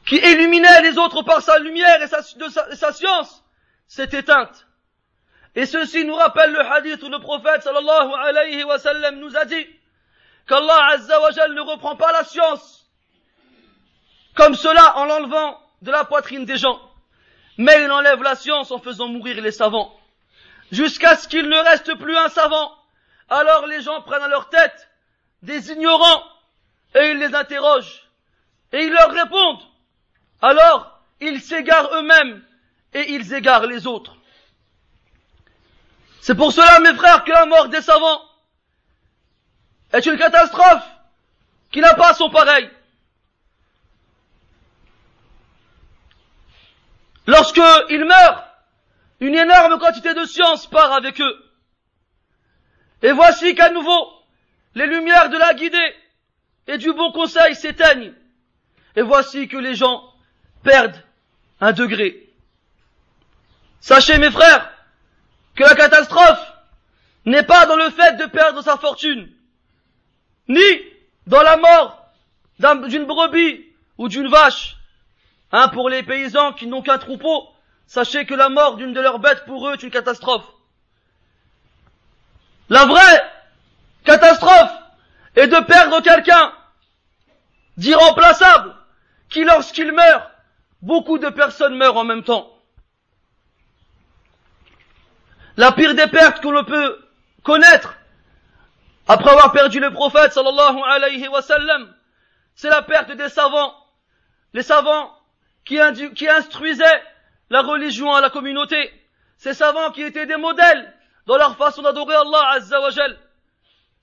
qui 0.07 0.15
illuminait 0.17 0.81
les 0.81 0.97
autres 0.97 1.21
par 1.23 1.41
sa 1.41 1.59
lumière 1.59 2.01
et 2.01 2.07
sa, 2.07 2.91
science 2.93 3.43
s'est 3.87 4.09
éteinte. 4.13 4.67
Et 5.55 5.65
ceci 5.65 6.05
nous 6.05 6.15
rappelle 6.15 6.53
le 6.53 6.61
hadith 6.61 7.03
où 7.03 7.09
le 7.09 7.19
prophète 7.19 7.63
sallallahu 7.63 8.13
alayhi 8.13 8.63
wa 8.63 8.79
sallam 8.79 9.19
nous 9.19 9.35
a 9.35 9.45
dit 9.45 9.67
qu'Allah 10.47 10.87
azza 10.91 11.19
wa 11.19 11.29
ne 11.49 11.61
reprend 11.61 11.95
pas 11.97 12.11
la 12.13 12.23
science 12.23 12.87
comme 14.33 14.55
cela 14.55 14.97
en 14.97 15.05
l'enlevant 15.05 15.59
de 15.81 15.91
la 15.91 16.05
poitrine 16.05 16.45
des 16.45 16.57
gens, 16.57 16.79
mais 17.57 17.83
il 17.83 17.91
enlève 17.91 18.23
la 18.23 18.35
science 18.35 18.71
en 18.71 18.79
faisant 18.79 19.09
mourir 19.09 19.41
les 19.41 19.51
savants. 19.51 19.93
Jusqu'à 20.71 21.17
ce 21.17 21.27
qu'il 21.27 21.49
ne 21.49 21.57
reste 21.57 21.95
plus 21.95 22.15
un 22.15 22.29
savant, 22.29 22.71
alors 23.29 23.67
les 23.67 23.81
gens 23.81 24.01
prennent 24.03 24.23
à 24.23 24.29
leur 24.29 24.47
tête 24.49 24.89
des 25.41 25.71
ignorants 25.71 26.23
et 26.95 27.11
ils 27.11 27.17
les 27.17 27.33
interrogent 27.35 28.03
et 28.71 28.83
ils 28.83 28.91
leur 28.91 29.11
répondent. 29.11 29.63
Alors 30.41 30.99
ils 31.19 31.41
s'égarent 31.41 31.93
eux-mêmes 31.93 32.43
et 32.93 33.13
ils 33.13 33.33
égarent 33.33 33.65
les 33.67 33.87
autres. 33.87 34.15
C'est 36.21 36.35
pour 36.35 36.51
cela, 36.51 36.79
mes 36.79 36.95
frères, 36.95 37.23
que 37.23 37.31
la 37.31 37.45
mort 37.45 37.69
des 37.69 37.81
savants 37.81 38.21
est 39.93 40.05
une 40.05 40.17
catastrophe 40.17 40.85
qui 41.71 41.79
n'a 41.79 41.93
pas 41.93 42.13
son 42.13 42.29
pareil. 42.29 42.69
Lorsqu'ils 47.27 48.05
meurent, 48.05 48.47
une 49.19 49.35
énorme 49.35 49.79
quantité 49.79 50.13
de 50.13 50.25
science 50.25 50.67
part 50.67 50.93
avec 50.93 51.21
eux. 51.21 51.45
Et 53.03 53.11
voici 53.11 53.55
qu'à 53.55 53.69
nouveau, 53.69 54.11
les 54.75 54.87
lumières 54.87 55.29
de 55.29 55.37
la 55.37 55.53
guidée 55.53 55.95
et 56.67 56.77
du 56.77 56.93
bon 56.93 57.11
conseil 57.11 57.55
s'éteignent. 57.55 58.13
Et 58.95 59.01
voici 59.01 59.47
que 59.47 59.57
les 59.57 59.75
gens 59.75 60.03
perdent 60.63 61.01
un 61.59 61.71
degré. 61.71 62.27
Sachez 63.79 64.17
mes 64.17 64.31
frères 64.31 64.71
que 65.55 65.63
la 65.63 65.75
catastrophe 65.75 66.51
n'est 67.25 67.43
pas 67.43 67.65
dans 67.65 67.75
le 67.75 67.89
fait 67.89 68.17
de 68.17 68.25
perdre 68.25 68.61
sa 68.61 68.77
fortune, 68.77 69.29
ni 70.47 70.61
dans 71.27 71.41
la 71.41 71.57
mort 71.57 72.05
d'une 72.87 73.05
brebis 73.05 73.65
ou 73.97 74.07
d'une 74.07 74.27
vache. 74.27 74.77
Hein, 75.51 75.67
pour 75.69 75.89
les 75.89 76.03
paysans 76.03 76.53
qui 76.53 76.67
n'ont 76.67 76.81
qu'un 76.81 76.97
troupeau, 76.97 77.49
sachez 77.85 78.25
que 78.25 78.33
la 78.33 78.49
mort 78.49 78.77
d'une 78.77 78.93
de 78.93 79.01
leurs 79.01 79.19
bêtes 79.19 79.45
pour 79.45 79.67
eux 79.67 79.73
est 79.73 79.83
une 79.83 79.91
catastrophe. 79.91 80.45
La 82.69 82.85
vraie 82.85 83.21
catastrophe 84.05 84.71
est 85.35 85.47
de 85.47 85.59
perdre 85.59 86.01
quelqu'un 86.01 86.53
d'irremplaçable, 87.77 88.75
qui 89.29 89.43
lorsqu'il 89.43 89.91
meurt, 89.91 90.29
beaucoup 90.81 91.17
de 91.17 91.29
personnes 91.29 91.75
meurent 91.75 91.97
en 91.97 92.03
même 92.03 92.23
temps. 92.23 92.49
La 95.57 95.71
pire 95.71 95.95
des 95.95 96.07
pertes 96.07 96.41
que 96.41 96.47
l'on 96.47 96.63
peut 96.63 96.99
connaître, 97.43 97.95
après 99.07 99.31
avoir 99.31 99.51
perdu 99.51 99.79
le 99.79 99.91
prophète 99.91 100.33
sallallahu 100.33 100.79
alayhi 100.85 101.27
wa 101.27 101.41
sallam, 101.41 101.93
c'est 102.55 102.69
la 102.69 102.81
perte 102.81 103.11
des 103.11 103.29
savants. 103.29 103.75
Les 104.53 104.63
savants 104.63 105.11
qui, 105.65 105.79
qui 106.15 106.29
instruisaient 106.29 107.03
la 107.49 107.61
religion 107.61 108.13
à 108.13 108.21
la 108.21 108.29
communauté. 108.29 108.91
Ces 109.37 109.53
savants 109.53 109.91
qui 109.91 110.03
étaient 110.03 110.25
des 110.25 110.37
modèles 110.37 110.93
dans 111.25 111.37
leur 111.37 111.57
façon 111.57 111.81
d'adorer 111.81 112.15
Allah 112.15 112.51
azza 112.51 112.79
wa 112.81 112.89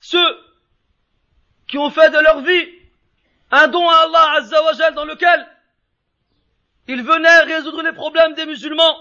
Ceux 0.01 0.48
qui 1.69 1.79
ont 1.79 1.91
fait 1.91 2.11
de 2.11 2.19
leur 2.19 2.41
vie 2.41 2.69
un 3.51 3.69
don 3.69 3.89
à 3.89 4.05
Allah 4.05 4.33
Azzawajal 4.39 4.95
dans 4.95 5.05
lequel 5.05 5.47
ils 6.89 7.03
venaient 7.03 7.41
résoudre 7.41 7.83
les 7.83 7.93
problèmes 7.93 8.35
des 8.35 8.47
musulmans 8.47 8.97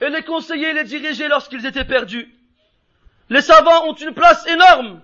et 0.00 0.08
les 0.08 0.22
conseiller 0.22 0.70
et 0.70 0.72
les 0.72 0.84
diriger 0.84 1.28
lorsqu'ils 1.28 1.66
étaient 1.66 1.84
perdus. 1.84 2.34
Les 3.28 3.42
savants 3.42 3.86
ont 3.86 3.94
une 3.94 4.14
place 4.14 4.46
énorme 4.46 5.02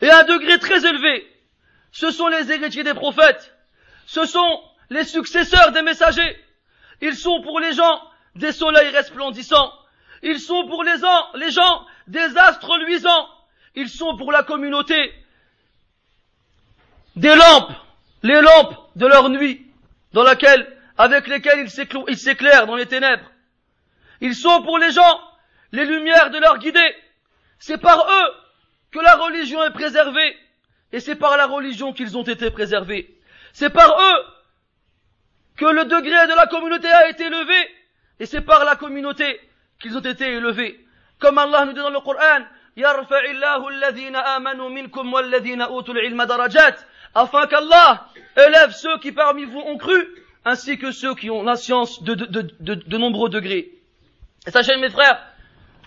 et 0.00 0.10
un 0.10 0.24
degré 0.24 0.58
très 0.58 0.86
élevé. 0.86 1.30
Ce 1.92 2.10
sont 2.10 2.28
les 2.28 2.50
héritiers 2.50 2.82
des 2.82 2.94
prophètes. 2.94 3.54
Ce 4.06 4.24
sont 4.24 4.62
les 4.90 5.04
successeurs 5.04 5.72
des 5.72 5.82
messagers. 5.82 6.36
Ils 7.02 7.16
sont 7.16 7.42
pour 7.42 7.60
les 7.60 7.72
gens 7.72 8.02
des 8.34 8.52
soleils 8.52 8.90
resplendissants. 8.90 9.72
Ils 10.22 10.40
sont 10.40 10.66
pour 10.68 10.82
les 10.84 10.98
gens, 10.98 11.26
les 11.34 11.50
gens 11.50 11.86
des 12.06 12.36
astres 12.38 12.78
luisants. 12.78 13.28
Ils 13.74 13.90
sont 13.90 14.16
pour 14.16 14.32
la 14.32 14.42
communauté 14.42 15.12
des 17.16 17.34
lampes 17.34 17.72
les 18.24 18.40
lampes 18.40 18.74
de 18.96 19.06
leur 19.06 19.28
nuit, 19.28 19.66
dans 20.14 20.22
laquelle, 20.22 20.66
avec 20.96 21.26
lesquelles 21.28 21.68
ils 22.08 22.16
s'éclairent 22.18 22.66
dans 22.66 22.74
les 22.74 22.86
ténèbres. 22.86 23.30
Ils 24.22 24.34
sont 24.34 24.62
pour 24.62 24.78
les 24.78 24.90
gens 24.90 25.20
les 25.72 25.84
lumières 25.84 26.30
de 26.30 26.38
leur 26.38 26.58
guidée. 26.58 26.96
C'est 27.58 27.76
par 27.76 27.98
eux 27.98 28.34
que 28.90 28.98
la 28.98 29.16
religion 29.16 29.62
est 29.62 29.72
préservée, 29.72 30.36
et 30.90 31.00
c'est 31.00 31.16
par 31.16 31.36
la 31.36 31.46
religion 31.46 31.92
qu'ils 31.92 32.16
ont 32.16 32.22
été 32.22 32.50
préservés. 32.50 33.14
C'est 33.52 33.70
par 33.70 33.90
eux 33.90 34.24
que 35.56 35.66
le 35.66 35.84
degré 35.84 36.26
de 36.26 36.34
la 36.34 36.46
communauté 36.46 36.88
a 36.88 37.10
été 37.10 37.26
élevé, 37.26 37.70
et 38.20 38.26
c'est 38.26 38.40
par 38.40 38.64
la 38.64 38.76
communauté 38.76 39.38
qu'ils 39.80 39.98
ont 39.98 40.00
été 40.00 40.32
élevés. 40.32 40.82
Comme 41.18 41.36
Allah 41.36 41.66
nous 41.66 41.74
dit 41.74 41.80
dans 41.80 41.90
le 41.90 42.00
Coran, 42.00 42.44
afin 47.14 47.46
qu'Allah 47.46 48.08
élève 48.36 48.72
ceux 48.72 48.98
qui 48.98 49.12
parmi 49.12 49.44
vous 49.44 49.60
ont 49.60 49.78
cru, 49.78 50.08
ainsi 50.44 50.78
que 50.78 50.90
ceux 50.90 51.14
qui 51.14 51.30
ont 51.30 51.42
la 51.42 51.56
science 51.56 52.02
de, 52.02 52.14
de, 52.14 52.98
nombreux 52.98 53.30
degrés. 53.30 53.70
Et 54.46 54.50
sachez 54.50 54.76
mes 54.76 54.90
frères, 54.90 55.24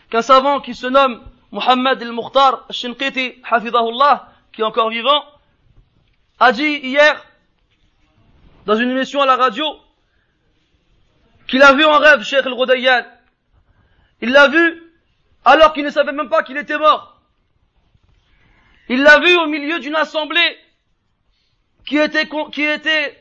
qu'un 0.10 0.22
savant 0.22 0.62
qui 0.62 0.74
se 0.74 0.88
nomme 0.88 1.22
Muhammad 1.52 2.02
al-Mukhtar 2.02 2.66
al-Shinqiti, 2.70 3.36
hafidahullah, 3.50 4.32
qui 4.52 4.62
est 4.62 4.66
encore 4.66 4.90
vivant, 4.90 5.24
a 6.40 6.52
dit 6.52 6.80
hier, 6.84 7.24
dans 8.66 8.76
une 8.76 8.92
émission 8.92 9.22
à 9.22 9.26
la 9.26 9.36
radio, 9.36 9.66
qu'il 11.48 11.62
a 11.62 11.74
vu 11.74 11.86
en 11.86 11.98
rêve 12.00 12.24
Sheikh 12.24 12.46
al-Ghudayyan. 12.46 13.06
Il 14.22 14.32
l'a 14.32 14.48
vu 14.48 14.84
alors 15.46 15.74
qu'il 15.74 15.86
ne 15.86 15.90
savait 15.90 16.12
même 16.12 16.30
pas 16.30 16.44
qu'il 16.44 16.58
était 16.58 16.78
mort. 16.78 17.22
Il 18.90 19.04
l'a 19.04 19.20
vu 19.20 19.36
au 19.38 19.48
milieu 19.48 19.80
d'une 19.80 19.96
assemblée 19.96 20.58
qui 21.88 21.98
était, 21.98 22.28
qui 22.52 22.64
était 22.64 23.18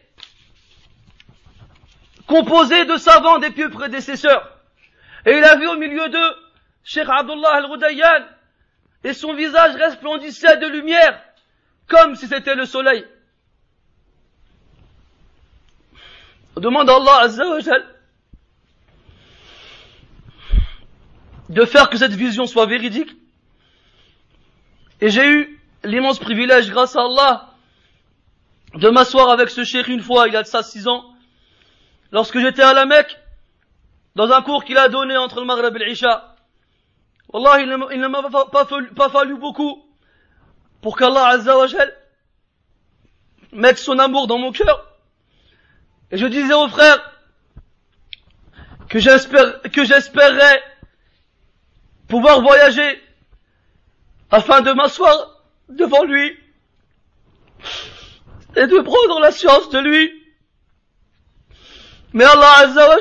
composé 2.27 2.85
de 2.85 2.97
savants 2.97 3.39
des 3.39 3.51
pieux 3.51 3.71
prédécesseurs. 3.71 4.53
Et 5.25 5.39
il 5.39 5.45
a 5.45 5.57
vu 5.57 5.69
au 5.69 5.77
milieu 5.77 6.09
d'eux 6.09 6.37
Cheikh 6.85 7.09
Abdullah 7.09 7.55
al-Rudayyan, 7.55 8.27
et 9.05 9.13
son 9.13 9.35
visage 9.35 9.77
resplendissait 9.77 10.57
de 10.59 10.67
lumière, 10.67 11.23
comme 11.89 12.17
si 12.17 12.27
c'était 12.27 12.55
le 12.57 12.65
soleil. 12.65 13.05
On 16.57 16.61
demande 16.61 16.91
à 16.91 16.97
Allah 16.97 17.19
Azza 17.21 17.45
de 21.49 21.65
faire 21.65 21.89
que 21.89 21.99
cette 21.99 22.13
vision 22.13 22.47
soit 22.47 22.67
véridique. 22.67 23.11
Et 25.01 25.11
j'ai 25.11 25.29
eu 25.29 25.61
l'immense 25.85 26.19
privilège, 26.19 26.71
grâce 26.71 26.97
à 26.97 27.03
Allah, 27.03 27.46
de 28.77 28.89
m'asseoir 28.91 29.31
avec 29.31 29.51
ce 29.51 29.65
cheikh 29.65 29.89
une 29.89 30.03
fois, 30.03 30.29
il 30.29 30.35
y 30.35 30.37
a 30.37 30.43
de 30.43 30.47
ça 30.47 30.63
six 30.63 30.87
ans, 30.87 31.05
lorsque 32.13 32.39
j'étais 32.39 32.63
à 32.63 32.75
la 32.75 32.87
Mecque, 32.87 33.19
dans 34.15 34.31
un 34.31 34.43
cours 34.43 34.65
qu'il 34.65 34.79
a 34.79 34.89
donné 34.89 35.17
entre 35.17 35.41
le 35.41 35.47
Maghreb 35.47 35.77
et 35.77 35.85
l'Isha. 35.85 36.35
Wallah, 37.33 37.61
il 37.61 37.69
ne 37.69 38.09
m'a 38.09 38.23
pas, 38.47 39.09
fallu 39.09 39.37
beaucoup 39.37 39.85
pour 40.81 40.97
qu'Allah 40.97 41.27
Azza 41.29 41.57
wa 41.57 41.67
mette 43.53 43.79
son 43.79 43.99
amour 43.99 44.27
dans 44.27 44.39
mon 44.39 44.53
cœur. 44.53 44.87
Et 46.11 46.19
je 46.19 46.27
disais 46.27 46.55
aux 46.55 46.69
frères 46.69 47.13
que 48.89 48.99
j'espère, 48.99 49.61
que 49.63 49.85
j'espérerais 49.85 50.63
pouvoir 52.09 52.41
voyager 52.41 53.03
afin 54.31 54.61
de 54.61 54.73
m'asseoir 54.73 55.43
devant 55.69 56.05
lui 56.05 56.39
et 58.57 58.67
de 58.67 58.79
prendre 58.81 59.21
la 59.21 59.31
science 59.31 59.69
de 59.71 59.79
lui. 59.79 60.11
Mais 62.13 62.25
Allah 62.25 62.53
Azza 62.59 62.89
wa 62.89 62.97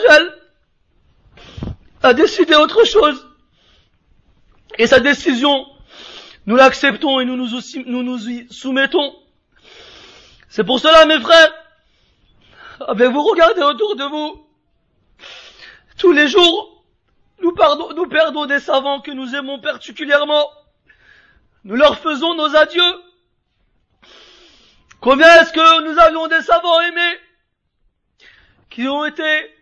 a 2.04 2.14
décidé 2.14 2.56
autre 2.56 2.84
chose. 2.84 3.28
Et 4.78 4.88
sa 4.88 5.00
décision, 5.00 5.66
nous 6.46 6.56
l'acceptons 6.56 7.20
et 7.20 7.26
nous 7.26 7.38
nous, 7.38 7.48
nous 7.86 8.04
nous 8.04 8.30
y 8.30 8.48
soumettons. 8.52 9.16
C'est 10.50 10.66
pour 10.66 10.80
cela, 10.80 11.06
mes 11.06 11.20
frères, 11.22 11.54
avez-vous 12.88 13.24
regardé 13.24 13.62
autour 13.62 13.96
de 13.96 14.04
vous? 14.04 14.48
Tous 15.98 16.12
les 16.12 16.28
jours, 16.28 16.84
nous 17.42 17.54
perdons 17.54 18.46
des 18.46 18.60
savants 18.60 19.00
que 19.00 19.12
nous 19.12 19.34
aimons 19.34 19.60
particulièrement. 19.60 20.50
Nous 21.64 21.76
leur 21.76 21.98
faisons 22.00 22.36
nos 22.36 22.56
adieux. 22.56 23.02
Combien 25.06 25.40
est-ce 25.40 25.54
que 25.54 25.84
nous 25.84 26.00
avions 26.00 26.26
des 26.26 26.42
savants 26.42 26.82
aimés 26.82 27.20
qui 28.72 28.88
ont 28.88 29.06
été 29.06 29.54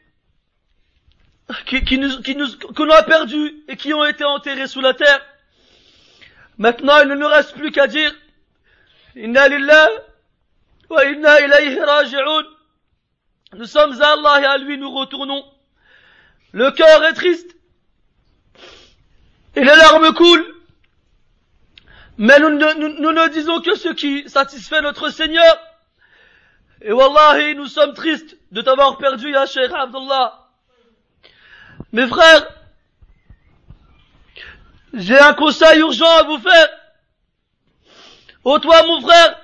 qui, 1.65 1.83
qui 1.83 1.97
nous, 1.97 2.21
qui 2.21 2.37
nous, 2.37 2.47
qu'on 2.73 2.89
a 2.89 3.03
perdus 3.03 3.53
et 3.67 3.75
qui 3.75 3.93
ont 3.93 4.05
été 4.05 4.23
enterrés 4.23 4.67
sous 4.67 4.79
la 4.79 4.93
terre? 4.93 5.19
Maintenant, 6.57 6.97
il 7.01 7.09
ne 7.09 7.15
nous 7.15 7.27
reste 7.27 7.55
plus 7.55 7.73
qu'à 7.73 7.87
dire, 7.87 8.15
Inna 9.17 9.49
lillah 9.49 9.89
wa 10.89 11.03
inna 11.07 11.41
ilayhi 11.41 11.77
raji'un. 11.77 12.43
Nous 13.57 13.65
sommes 13.65 14.01
à 14.01 14.13
Allah 14.13 14.39
et 14.39 14.45
à 14.45 14.57
lui 14.59 14.77
nous 14.77 14.91
retournons. 14.91 15.43
Le 16.53 16.71
cœur 16.71 17.03
est 17.03 17.15
triste. 17.15 17.53
Et 19.57 19.59
les 19.59 19.75
larmes 19.75 20.13
coulent. 20.13 20.52
Mais 22.17 22.39
nous, 22.39 22.49
ne 22.49 23.27
disons 23.29 23.59
que 23.61 23.75
ce 23.75 23.89
qui 23.89 24.29
satisfait 24.29 24.81
notre 24.81 25.09
Seigneur. 25.09 25.57
Et 26.81 26.91
wallahi, 26.91 27.55
nous 27.55 27.67
sommes 27.67 27.93
tristes 27.93 28.37
de 28.51 28.61
t'avoir 28.61 28.97
perdu, 28.97 29.31
ya 29.31 29.45
Cheikh 29.45 29.71
Abdullah. 29.73 30.47
Mes 31.91 32.07
frères, 32.07 32.47
j'ai 34.93 35.17
un 35.17 35.33
conseil 35.33 35.79
urgent 35.79 36.17
à 36.19 36.23
vous 36.23 36.37
faire. 36.37 36.69
Ô 38.43 38.59
toi, 38.59 38.83
mon 38.83 39.01
frère, 39.01 39.39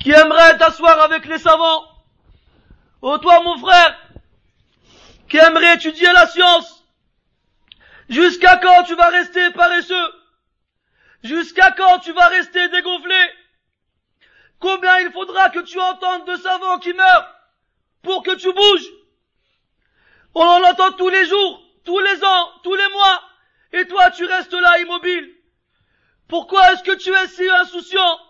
qui 0.00 0.10
aimerait 0.10 0.58
t'asseoir 0.58 1.00
avec 1.00 1.26
les 1.26 1.38
savants. 1.38 1.84
Ô 3.00 3.16
toi, 3.18 3.40
mon 3.42 3.56
frère, 3.58 3.96
qui 5.28 5.38
aimerait 5.38 5.76
étudier 5.76 6.12
la 6.12 6.26
science. 6.26 6.84
Jusqu'à 8.08 8.56
quand 8.56 8.82
tu 8.82 8.94
vas 8.96 9.08
rester 9.08 9.50
paresseux? 9.52 10.21
Jusqu'à 11.22 11.70
quand 11.72 12.00
tu 12.00 12.12
vas 12.12 12.28
rester 12.28 12.68
dégonflé? 12.68 13.16
Combien 14.58 14.98
il 15.00 15.12
faudra 15.12 15.50
que 15.50 15.60
tu 15.60 15.78
entendes 15.80 16.26
de 16.26 16.36
savants 16.36 16.78
qui 16.78 16.92
meurent 16.92 17.34
pour 18.02 18.22
que 18.22 18.34
tu 18.34 18.52
bouges? 18.52 18.88
On 20.34 20.42
en 20.42 20.62
entend 20.64 20.92
tous 20.92 21.08
les 21.08 21.26
jours, 21.26 21.62
tous 21.84 21.98
les 21.98 22.24
ans, 22.24 22.52
tous 22.62 22.74
les 22.74 22.88
mois. 22.88 23.22
Et 23.72 23.86
toi, 23.86 24.10
tu 24.10 24.24
restes 24.24 24.52
là 24.52 24.78
immobile. 24.80 25.34
Pourquoi 26.28 26.72
est-ce 26.72 26.82
que 26.82 26.92
tu 26.92 27.12
es 27.12 27.26
si 27.28 27.48
insouciant? 27.48 28.20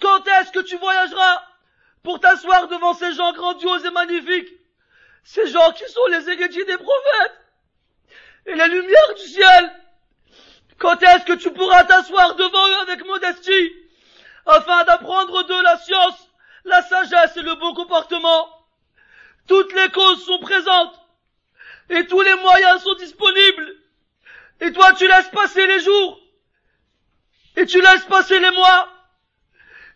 Quand 0.00 0.26
est-ce 0.26 0.52
que 0.52 0.60
tu 0.60 0.76
voyageras 0.76 1.42
pour 2.02 2.20
t'asseoir 2.20 2.68
devant 2.68 2.94
ces 2.94 3.12
gens 3.14 3.32
grandioses 3.32 3.84
et 3.84 3.90
magnifiques? 3.90 4.52
Ces 5.24 5.48
gens 5.48 5.72
qui 5.72 5.84
sont 5.88 6.06
les 6.06 6.28
héritiers 6.30 6.64
des 6.64 6.78
prophètes 6.78 7.40
et 8.46 8.54
les 8.54 8.68
lumières 8.68 9.14
du 9.16 9.26
ciel. 9.26 9.79
Quand 10.80 11.02
est-ce 11.02 11.26
que 11.26 11.34
tu 11.34 11.52
pourras 11.52 11.84
t'asseoir 11.84 12.36
devant 12.36 12.68
eux 12.68 12.80
avec 12.80 13.04
modestie 13.04 13.72
afin 14.46 14.82
d'apprendre 14.84 15.42
de 15.42 15.62
la 15.62 15.76
science, 15.76 16.28
la 16.64 16.82
sagesse 16.82 17.36
et 17.36 17.42
le 17.42 17.54
bon 17.56 17.74
comportement? 17.74 18.48
Toutes 19.46 19.74
les 19.74 19.90
causes 19.90 20.24
sont 20.24 20.38
présentes 20.38 20.98
et 21.90 22.06
tous 22.06 22.22
les 22.22 22.34
moyens 22.34 22.82
sont 22.82 22.94
disponibles. 22.94 23.76
Et 24.62 24.72
toi, 24.72 24.94
tu 24.94 25.06
laisses 25.06 25.28
passer 25.28 25.66
les 25.66 25.80
jours. 25.80 26.18
Et 27.56 27.66
tu 27.66 27.78
laisses 27.82 28.06
passer 28.06 28.40
les 28.40 28.50
mois. 28.50 28.88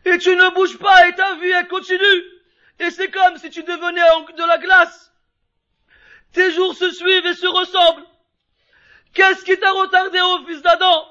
Et 0.04 0.18
tu 0.18 0.36
ne 0.36 0.50
bouges 0.50 0.78
pas 0.78 1.08
et 1.08 1.14
ta 1.14 1.36
vie, 1.36 1.50
elle 1.50 1.68
continue. 1.68 2.24
Et 2.80 2.90
c'est 2.90 3.10
comme 3.10 3.38
si 3.38 3.48
tu 3.48 3.62
devenais 3.62 4.34
de 4.36 4.46
la 4.46 4.58
glace. 4.58 5.12
Tes 6.34 6.50
jours 6.50 6.74
se 6.74 6.90
suivent 6.90 7.26
et 7.26 7.34
se 7.34 7.46
ressemblent. 7.46 8.04
Qu'est-ce 9.14 9.44
qui 9.44 9.58
t'a 9.58 9.70
retardé 9.70 10.18
fils 10.46 10.62
d'Adam? 10.62 11.06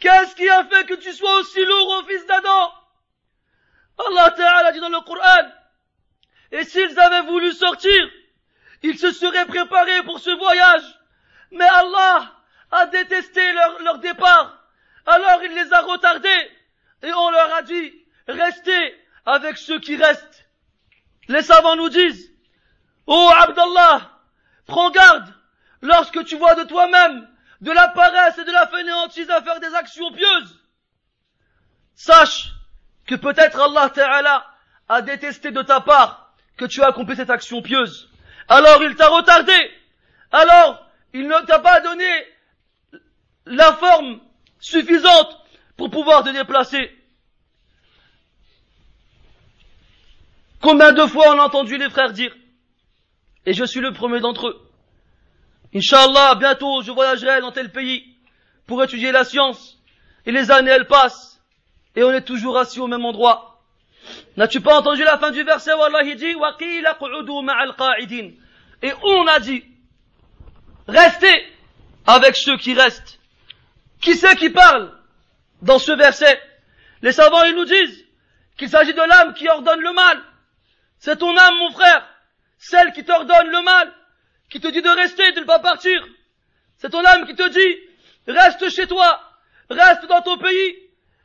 Qu'est-ce 0.00 0.34
qui 0.34 0.48
a 0.48 0.64
fait 0.64 0.84
que 0.84 0.94
tu 0.94 1.12
sois 1.12 1.36
aussi 1.38 1.64
lourd 1.64 2.04
fils 2.08 2.26
d'Adam? 2.26 2.72
Allah 3.98 4.30
Ta'ala 4.32 4.72
dit 4.72 4.80
dans 4.80 4.88
le 4.88 5.00
Coran, 5.00 5.48
et 6.52 6.64
s'ils 6.64 6.98
avaient 6.98 7.26
voulu 7.26 7.52
sortir, 7.52 8.10
ils 8.82 8.98
se 8.98 9.12
seraient 9.12 9.46
préparés 9.46 10.02
pour 10.04 10.20
ce 10.20 10.30
voyage. 10.30 10.84
Mais 11.50 11.64
Allah 11.64 12.32
a 12.70 12.86
détesté 12.86 13.52
leur, 13.52 13.82
leur 13.82 13.98
départ. 13.98 14.56
Alors 15.06 15.42
il 15.42 15.52
les 15.52 15.72
a 15.72 15.80
retardés. 15.80 16.50
Et 17.02 17.12
on 17.12 17.30
leur 17.30 17.54
a 17.54 17.62
dit, 17.62 17.92
restez 18.26 18.94
avec 19.24 19.56
ceux 19.56 19.80
qui 19.80 19.96
restent. 19.96 20.48
Les 21.28 21.42
savants 21.42 21.76
nous 21.76 21.88
disent, 21.88 22.30
Oh 23.06 23.30
Abdallah, 23.36 24.10
prends 24.66 24.90
garde 24.90 25.32
lorsque 25.82 26.24
tu 26.24 26.36
vois 26.36 26.54
de 26.54 26.64
toi-même 26.64 27.28
de 27.60 27.72
la 27.72 27.88
paresse 27.88 28.38
et 28.38 28.44
de 28.44 28.52
la 28.52 28.66
fainéantise 28.68 29.30
à 29.30 29.42
faire 29.42 29.60
des 29.60 29.74
actions 29.74 30.12
pieuses. 30.12 30.60
Sache 31.94 32.52
que 33.06 33.14
peut-être 33.16 33.60
Allah 33.60 33.90
Ta'ala 33.90 34.46
a 34.88 35.02
détesté 35.02 35.50
de 35.50 35.62
ta 35.62 35.80
part 35.80 36.34
que 36.56 36.66
tu 36.66 36.82
as 36.82 36.88
accompli 36.88 37.16
cette 37.16 37.30
action 37.30 37.62
pieuse 37.62 38.08
alors 38.48 38.82
il 38.82 38.96
t'a 38.96 39.08
retardé, 39.08 39.52
alors 40.32 40.86
il 41.12 41.28
ne 41.28 41.46
t'a 41.46 41.58
pas 41.58 41.80
donné 41.80 42.08
la 43.44 43.74
forme 43.74 44.20
suffisante 44.58 45.38
pour 45.76 45.90
pouvoir 45.90 46.24
te 46.24 46.30
déplacer. 46.30 46.90
Combien 50.60 50.92
de 50.92 51.06
fois 51.06 51.34
on 51.34 51.38
a 51.38 51.44
entendu 51.44 51.76
les 51.76 51.90
frères 51.90 52.12
dire, 52.12 52.34
et 53.46 53.52
je 53.52 53.64
suis 53.64 53.80
le 53.80 53.92
premier 53.92 54.20
d'entre 54.20 54.48
eux, 54.48 54.67
Inch'Allah, 55.74 56.34
bientôt 56.36 56.82
je 56.82 56.90
voyagerai 56.90 57.40
dans 57.40 57.52
tel 57.52 57.70
pays 57.70 58.16
pour 58.66 58.82
étudier 58.82 59.12
la 59.12 59.24
science, 59.24 59.78
et 60.26 60.32
les 60.32 60.50
années 60.50 60.70
elles 60.70 60.86
passent, 60.86 61.40
et 61.94 62.04
on 62.04 62.12
est 62.12 62.22
toujours 62.22 62.58
assis 62.58 62.80
au 62.80 62.86
même 62.86 63.04
endroit. 63.04 63.60
N'as-tu 64.36 64.60
pas 64.60 64.78
entendu 64.78 65.02
la 65.04 65.18
fin 65.18 65.30
du 65.30 65.42
verset 65.42 65.72
où 65.74 65.82
Allah 65.82 66.02
dit 66.04 66.36
Et 68.82 68.92
on 69.02 69.26
a 69.26 69.40
dit 69.40 69.64
Restez 70.86 71.46
avec 72.06 72.36
ceux 72.36 72.56
qui 72.56 72.72
restent. 72.74 73.18
Qui 74.00 74.14
c'est 74.14 74.36
qui 74.36 74.50
parle 74.50 74.92
dans 75.60 75.78
ce 75.78 75.92
verset? 75.92 76.40
Les 77.02 77.12
savants 77.12 77.44
ils 77.44 77.54
nous 77.54 77.66
disent 77.66 78.04
qu'il 78.56 78.70
s'agit 78.70 78.94
de 78.94 79.02
l'âme 79.02 79.34
qui 79.34 79.48
ordonne 79.48 79.80
le 79.80 79.92
mal. 79.92 80.22
C'est 80.98 81.18
ton 81.18 81.36
âme 81.36 81.58
mon 81.58 81.70
frère, 81.72 82.08
celle 82.58 82.92
qui 82.92 83.04
t'ordonne 83.04 83.48
le 83.48 83.62
mal, 83.62 83.92
qui 84.50 84.60
te 84.60 84.68
dit 84.68 84.82
de 84.82 84.88
rester, 84.88 85.32
de 85.32 85.40
ne 85.40 85.44
pas 85.44 85.58
partir. 85.58 86.06
C'est 86.78 86.90
ton 86.90 87.04
âme 87.04 87.26
qui 87.26 87.34
te 87.34 87.48
dit 87.48 87.76
reste 88.26 88.68
chez 88.70 88.86
toi, 88.86 89.20
reste 89.70 90.06
dans 90.06 90.22
ton 90.22 90.38
pays, 90.38 90.76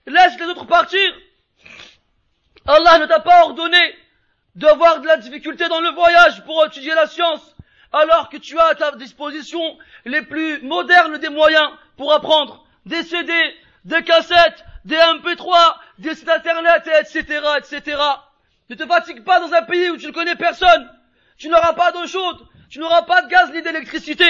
laisse 0.05 0.37
les 0.39 0.45
autres 0.45 0.65
partir. 0.65 1.13
Allah 2.65 2.99
ne 2.99 3.05
t'a 3.05 3.19
pas 3.19 3.43
ordonné 3.43 3.95
d'avoir 4.55 5.01
de 5.01 5.07
la 5.07 5.17
difficulté 5.17 5.67
dans 5.67 5.81
le 5.81 5.89
voyage 5.89 6.43
pour 6.45 6.65
étudier 6.65 6.93
la 6.93 7.07
science, 7.07 7.55
alors 7.91 8.29
que 8.29 8.37
tu 8.37 8.57
as 8.59 8.67
à 8.67 8.75
ta 8.75 8.91
disposition 8.93 9.61
les 10.05 10.21
plus 10.21 10.61
modernes 10.61 11.17
des 11.17 11.29
moyens 11.29 11.69
pour 11.97 12.13
apprendre, 12.13 12.65
des 12.85 13.03
CD, 13.03 13.33
des 13.85 14.03
cassettes, 14.03 14.63
des 14.85 14.95
MP3, 14.95 15.75
des 15.99 16.15
sites 16.15 16.29
internet, 16.29 16.87
etc., 16.99 17.41
etc. 17.57 18.01
Ne 18.69 18.75
te 18.75 18.85
fatigue 18.85 19.23
pas 19.23 19.39
dans 19.39 19.53
un 19.53 19.63
pays 19.63 19.89
où 19.89 19.97
tu 19.97 20.07
ne 20.07 20.11
connais 20.11 20.35
personne. 20.35 20.89
Tu 21.37 21.49
n'auras 21.49 21.73
pas 21.73 21.91
d'eau 21.91 22.07
chaude, 22.07 22.39
tu 22.73 22.79
n'auras 22.79 23.03
pas 23.03 23.21
de 23.21 23.27
gaz 23.27 23.51
ni 23.51 23.61
d'électricité. 23.61 24.25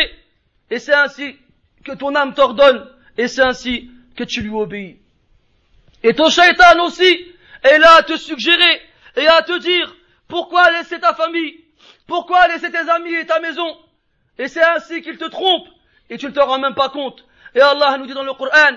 Et 0.70 0.78
c'est 0.78 0.94
ainsi 0.94 1.38
que 1.86 1.94
ton 1.94 2.14
âme 2.14 2.34
t'ordonne, 2.34 2.86
et 3.18 3.30
c'est 3.30 3.42
ainsi 3.42 3.90
que 4.18 4.26
tu 4.26 4.42
lui 4.42 4.50
obéis. 4.50 5.00
Et 6.04 6.14
ton 6.14 6.30
shaitan 6.30 6.84
aussi 6.84 7.26
est 7.64 7.78
là 7.78 7.96
à 8.00 8.04
te 8.04 8.18
suggérer 8.18 8.82
et 9.16 9.26
à 9.28 9.44
te 9.44 9.58
dire 9.60 9.96
pourquoi 10.28 10.70
laisser 10.72 11.00
ta 11.00 11.14
famille, 11.14 11.64
pourquoi 12.06 12.50
laisser 12.50 12.70
tes 12.70 12.90
amis 12.90 13.14
et 13.14 13.26
ta 13.26 13.40
maison? 13.40 13.78
Et 14.38 14.50
c'est 14.50 14.64
ainsi 14.64 15.02
qu'il 15.02 15.18
te 15.18 15.30
trompe 15.30 15.70
et 16.10 16.18
tu 16.18 16.26
ne 16.26 16.32
te 16.32 16.42
rends 16.42 16.60
même 16.60 16.76
pas 16.76 16.90
compte. 16.90 17.26
Et 17.56 17.62
Allah 17.62 17.98
nous 17.98 18.08
dit 18.08 18.14
dans 18.14 18.24
le 18.24 18.34
Coran, 18.34 18.76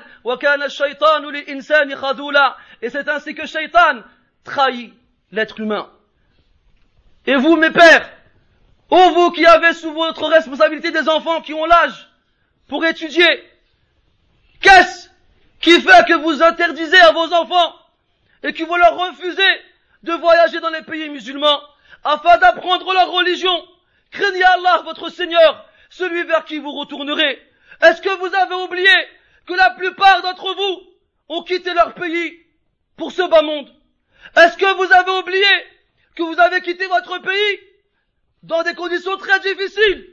et 2.82 2.90
c'est 2.90 3.08
ainsi 3.08 3.34
que 3.34 3.46
Shaitan 3.46 4.02
trahit 4.44 4.94
l'être 5.32 5.58
humain. 5.58 5.90
Et 7.26 7.34
vous, 7.34 7.56
mes 7.56 7.72
pères, 7.72 8.15
ô 8.90 9.10
vous 9.10 9.30
qui 9.32 9.44
avez 9.46 9.72
sous 9.72 9.92
votre 9.92 10.26
responsabilité 10.26 10.90
des 10.90 11.08
enfants 11.08 11.40
qui 11.40 11.54
ont 11.54 11.64
l'âge 11.64 12.08
pour 12.68 12.84
étudier, 12.84 13.44
qu'est-ce 14.60 15.08
qui 15.60 15.80
fait 15.80 16.06
que 16.06 16.14
vous 16.14 16.42
interdisez 16.42 16.98
à 16.98 17.12
vos 17.12 17.32
enfants 17.32 17.74
et 18.42 18.52
que 18.52 18.64
vous 18.64 18.76
leur 18.76 18.96
refusez 18.96 19.60
de 20.02 20.12
voyager 20.12 20.60
dans 20.60 20.70
les 20.70 20.82
pays 20.82 21.08
musulmans 21.08 21.60
afin 22.04 22.38
d'apprendre 22.38 22.92
leur 22.92 23.10
religion? 23.10 23.64
Craignez 24.10 24.44
Allah, 24.44 24.82
votre 24.84 25.08
Seigneur, 25.10 25.68
celui 25.90 26.22
vers 26.24 26.44
qui 26.44 26.58
vous 26.58 26.72
retournerez. 26.72 27.42
Est-ce 27.82 28.00
que 28.00 28.16
vous 28.18 28.34
avez 28.34 28.54
oublié 28.54 28.90
que 29.46 29.54
la 29.54 29.70
plupart 29.70 30.22
d'entre 30.22 30.54
vous 30.54 30.82
ont 31.28 31.42
quitté 31.42 31.74
leur 31.74 31.94
pays 31.94 32.40
pour 32.96 33.12
ce 33.12 33.22
bas 33.28 33.42
monde? 33.42 33.72
Est-ce 34.36 34.56
que 34.56 34.74
vous 34.76 34.92
avez 34.92 35.10
oublié 35.10 35.44
que 36.14 36.22
vous 36.22 36.38
avez 36.40 36.60
quitté 36.62 36.86
votre 36.86 37.18
pays 37.18 37.60
dans 38.46 38.62
des 38.62 38.74
conditions 38.74 39.16
très 39.16 39.40
difficiles 39.40 40.06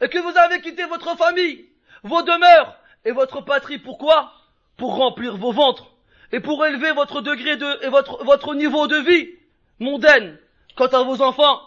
et 0.00 0.08
que 0.08 0.18
vous 0.18 0.36
avez 0.36 0.60
quitté 0.60 0.84
votre 0.84 1.16
famille, 1.16 1.66
vos 2.02 2.22
demeures 2.22 2.76
et 3.04 3.12
votre 3.12 3.42
patrie 3.42 3.78
Pourquoi? 3.78 4.32
Pour 4.76 4.96
remplir 4.96 5.36
vos 5.36 5.52
ventres 5.52 5.92
et 6.32 6.40
pour 6.40 6.64
élever 6.66 6.92
votre 6.92 7.20
degré 7.20 7.56
de 7.56 7.84
et 7.84 7.88
votre, 7.88 8.24
votre 8.24 8.54
niveau 8.54 8.86
de 8.86 8.96
vie 8.96 9.30
mondaine. 9.78 10.38
Quant 10.76 10.86
à 10.86 11.02
vos 11.02 11.22
enfants, 11.22 11.60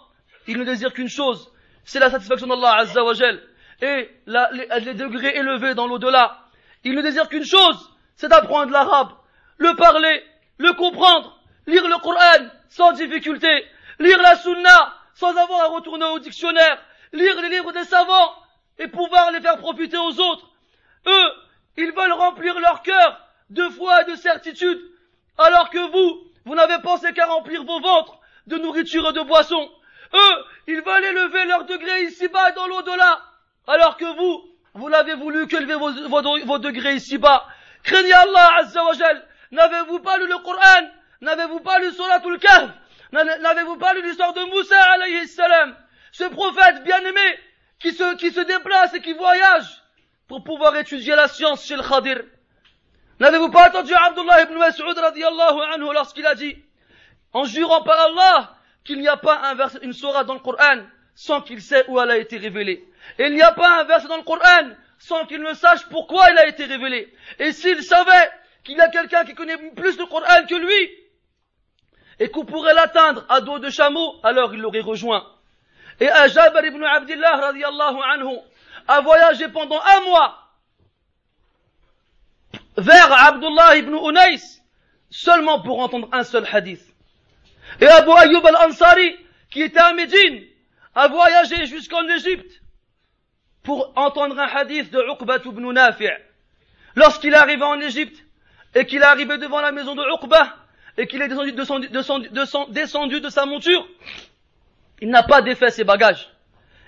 ils 0.48 0.58
ne 0.58 0.64
désirent 0.64 0.94
qu'une 0.94 1.10
chose, 1.10 1.52
c'est 1.86 2.00
la 2.00 2.12
satisfaction 2.12 2.48
d'Allah 2.48 2.76
Azza 2.78 3.02
et 3.82 4.10
les, 4.28 4.94
degrés 4.94 5.38
élevés 5.38 5.74
dans 5.74 5.88
l'au-delà. 5.88 6.38
Ils 6.84 6.94
ne 6.94 7.02
désirent 7.02 7.30
qu'une 7.30 7.46
chose, 7.46 7.92
c'est 8.16 8.28
d'apprendre 8.28 8.72
l'arabe, 8.72 9.10
le 9.58 9.76
parler, 9.76 10.24
le 10.58 10.74
comprendre, 10.74 11.40
lire 11.66 11.88
le 11.88 12.00
Coran 12.02 12.50
sans 12.68 12.92
difficulté, 12.92 13.66
lire 14.00 14.22
la 14.22 14.36
sunna 14.36 14.99
sans 15.20 15.36
avoir 15.36 15.62
à 15.64 15.68
retourner 15.68 16.06
au 16.06 16.20
dictionnaire, 16.20 16.82
lire 17.12 17.42
les 17.42 17.50
livres 17.50 17.74
des 17.74 17.84
savants 17.84 18.34
et 18.78 18.88
pouvoir 18.88 19.32
les 19.32 19.42
faire 19.42 19.58
profiter 19.58 19.98
aux 19.98 20.18
autres. 20.18 20.50
Eux, 21.08 21.32
ils 21.76 21.92
veulent 21.92 22.14
remplir 22.14 22.58
leur 22.58 22.82
cœur 22.84 23.20
de 23.50 23.64
foi 23.64 24.02
et 24.02 24.12
de 24.12 24.16
certitude, 24.16 24.80
alors 25.38 25.70
que 25.72 25.92
vous, 25.92 26.24
vous 26.46 26.56
n'avez 26.56 26.82
pensé 26.82 27.12
qu'à 27.12 27.26
remplir 27.26 27.66
vos 27.66 27.82
ventres 27.82 28.18
de 28.48 28.58
nourriture 28.58 29.10
et 29.10 29.14
de 29.14 29.22
boissons. 29.22 29.70
Eux, 30.14 30.46
ils 30.68 30.82
veulent 30.82 31.06
élever 31.06 31.46
leur 31.48 31.66
degré 31.66 32.04
ici-bas 32.04 32.52
dans 32.54 32.68
l'au-delà, 32.68 33.20
alors 33.68 33.98
que 33.98 34.06
vous, 34.06 34.50
vous 34.74 34.90
n'avez 34.90 35.16
voulu 35.16 35.48
qu'élever 35.48 35.76
vos, 35.76 36.60
degrés 36.60 36.94
ici-bas. 36.94 37.46
Craignez 37.84 38.14
Allah 38.14 38.52
Azza 38.60 38.84
N'avez-vous 39.52 40.00
pas 40.00 40.18
lu 40.18 40.28
le 40.28 40.38
Coran? 40.38 40.88
N'avez-vous 41.20 41.60
pas 41.60 41.80
lu 41.80 41.92
Suratul 41.92 42.40
Kahf? 42.40 42.70
N'avez-vous 43.12 43.78
pas 43.78 43.94
lu 43.94 44.04
l'histoire 44.04 44.34
de 44.34 44.42
Moussa 44.42 44.82
alayhi 44.92 45.28
salam? 45.28 45.76
Ce 46.12 46.26
prophète 46.26 46.84
bien-aimé 46.84 47.40
qui 47.80 47.92
se, 47.92 48.16
qui 48.16 48.32
se 48.32 48.42
déplace 48.42 48.94
et 48.94 49.02
qui 49.02 49.14
voyage 49.14 49.82
pour 50.28 50.44
pouvoir 50.44 50.76
étudier 50.76 51.16
la 51.16 51.28
science 51.28 51.66
chez 51.66 51.76
le 51.76 51.82
Khadir. 51.82 52.24
N'avez-vous 53.20 53.50
pas 53.50 53.70
entendu 53.70 53.94
Abdullah 53.94 54.44
ibn 54.44 54.58
Mas'ud 54.58 54.98
radiallahu 54.98 55.60
anhu 55.74 55.94
lorsqu'il 55.94 56.26
a 56.26 56.36
dit, 56.36 56.56
en 57.34 57.44
jurant 57.46 57.84
par 57.84 58.00
Allah, 58.00 58.56
qu'il 58.84 59.00
n'y 59.00 59.08
a 59.08 59.18
pas 59.18 59.40
un 59.44 59.56
verset, 59.56 59.80
une 59.82 59.94
surah 59.94 60.24
dans 60.24 60.36
le 60.36 60.40
Coran 60.40 60.84
sans 61.16 61.42
qu'il 61.42 61.62
sait 61.62 61.84
où 61.90 62.00
elle 62.00 62.12
a 62.12 62.18
été 62.18 62.38
révélée. 62.38 62.88
Et 63.18 63.26
il 63.26 63.34
n'y 63.34 63.42
a 63.42 63.52
pas 63.52 63.82
un 63.82 63.84
verset 63.84 64.08
dans 64.08 64.18
le 64.18 64.24
Coran 64.24 64.70
sans 65.00 65.26
qu'il 65.26 65.42
ne 65.42 65.54
sache 65.54 65.86
pourquoi 65.90 66.30
il 66.32 66.38
a 66.38 66.48
été 66.48 66.66
révélé. 66.66 67.14
Et 67.40 67.52
s'il 67.52 67.84
savait 67.84 68.32
qu'il 68.64 68.78
y 68.78 68.82
a 68.82 68.88
quelqu'un 68.88 69.26
qui 69.26 69.36
connaît 69.36 69.58
plus 69.76 69.98
le 69.98 70.06
Coran 70.06 70.46
que 70.48 70.56
lui, 70.56 70.90
et 72.20 72.30
qu'on 72.30 72.46
pourrait 72.46 72.74
l'atteindre 72.74 73.26
à 73.30 73.42
dos 73.42 73.60
de 73.60 73.70
chameau, 73.70 74.16
alors 74.24 74.54
il 74.54 74.60
l'aurait 74.62 74.82
rejoint. 74.82 75.26
Et 76.00 76.08
Jabir 76.34 76.66
ibn 76.66 76.84
Abdullah 76.84 77.38
radiallahu 77.38 77.98
anhu 78.14 78.38
a 78.88 79.02
voyagé 79.02 79.48
pendant 79.50 79.80
un 79.82 80.02
mois 80.02 80.38
vers 82.78 83.12
Abdullah 83.28 83.78
ibn 83.78 83.96
Unais 83.96 84.40
seulement 85.10 85.62
pour 85.62 85.80
entendre 85.80 86.08
un 86.12 86.24
seul 86.24 86.48
hadith. 86.52 86.86
Et 87.82 87.88
Abu 87.88 88.12
Ayyub 88.12 88.46
al-Ansari, 88.46 89.16
qui 89.50 89.62
était 89.62 89.80
à 89.80 89.94
Médine, 89.94 90.44
a 90.96 91.08
voyagé 91.08 91.66
jusqu'en 91.66 92.08
Égypte 92.08 92.62
pour 93.64 93.92
entendre 93.96 94.40
un 94.40 94.48
hadith 94.48 94.92
de 94.92 95.00
Uqba 95.12 95.38
ibn 95.46 95.72
Nafi'. 95.72 96.10
Lorsqu'il 96.96 97.34
est 97.34 97.38
arrivé 97.38 97.64
en 97.64 97.80
Égypte 97.80 98.24
et 98.76 98.86
qu'il 98.86 99.02
est 99.02 99.06
arrivé 99.06 99.38
devant 99.38 99.62
la 99.62 99.72
maison 99.72 99.96
de 99.96 100.04
Uqba 100.16 100.56
et 100.98 101.08
qu'il 101.08 101.22
est 101.22 101.28
descendu, 101.28 101.92
de 103.20 103.30
sa 103.30 103.46
monture, 103.46 103.88
il 105.02 105.10
n'a 105.10 105.24
pas 105.24 105.42
défait 105.42 105.72
ses 105.72 105.84
bagages. 105.84 106.30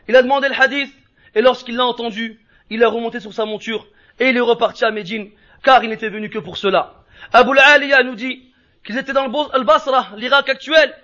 Il 0.08 0.16
a 0.16 0.24
demandé 0.24 0.50
le 0.50 0.56
hadith 0.60 0.94
et 1.36 1.42
lorsqu'il 1.42 1.76
l'a 1.76 1.86
entendu, 1.86 2.40
il 2.70 2.82
est 2.82 2.86
remonté 2.86 3.20
sur 3.20 3.34
sa 3.34 3.46
monture 3.46 3.88
et 4.20 4.30
il 4.30 4.38
est 4.38 4.42
reparti 4.42 4.84
à 4.86 4.92
Médine 4.92 5.30
car 5.64 5.84
il 5.84 5.90
n'était 5.90 6.10
venu 6.10 6.30
que 6.30 6.40
pour 6.40 6.58
cela. 6.58 6.96
Abu 7.34 7.58
al 7.58 8.06
nous 8.06 8.16
dit 8.16 8.52
qu'ils 8.84 8.98
étaient 8.98 9.14
dans 9.14 9.26
le 9.28 9.64
Basra, 9.64 10.10
l'Irak 10.18 10.50
actuel, 10.50 10.96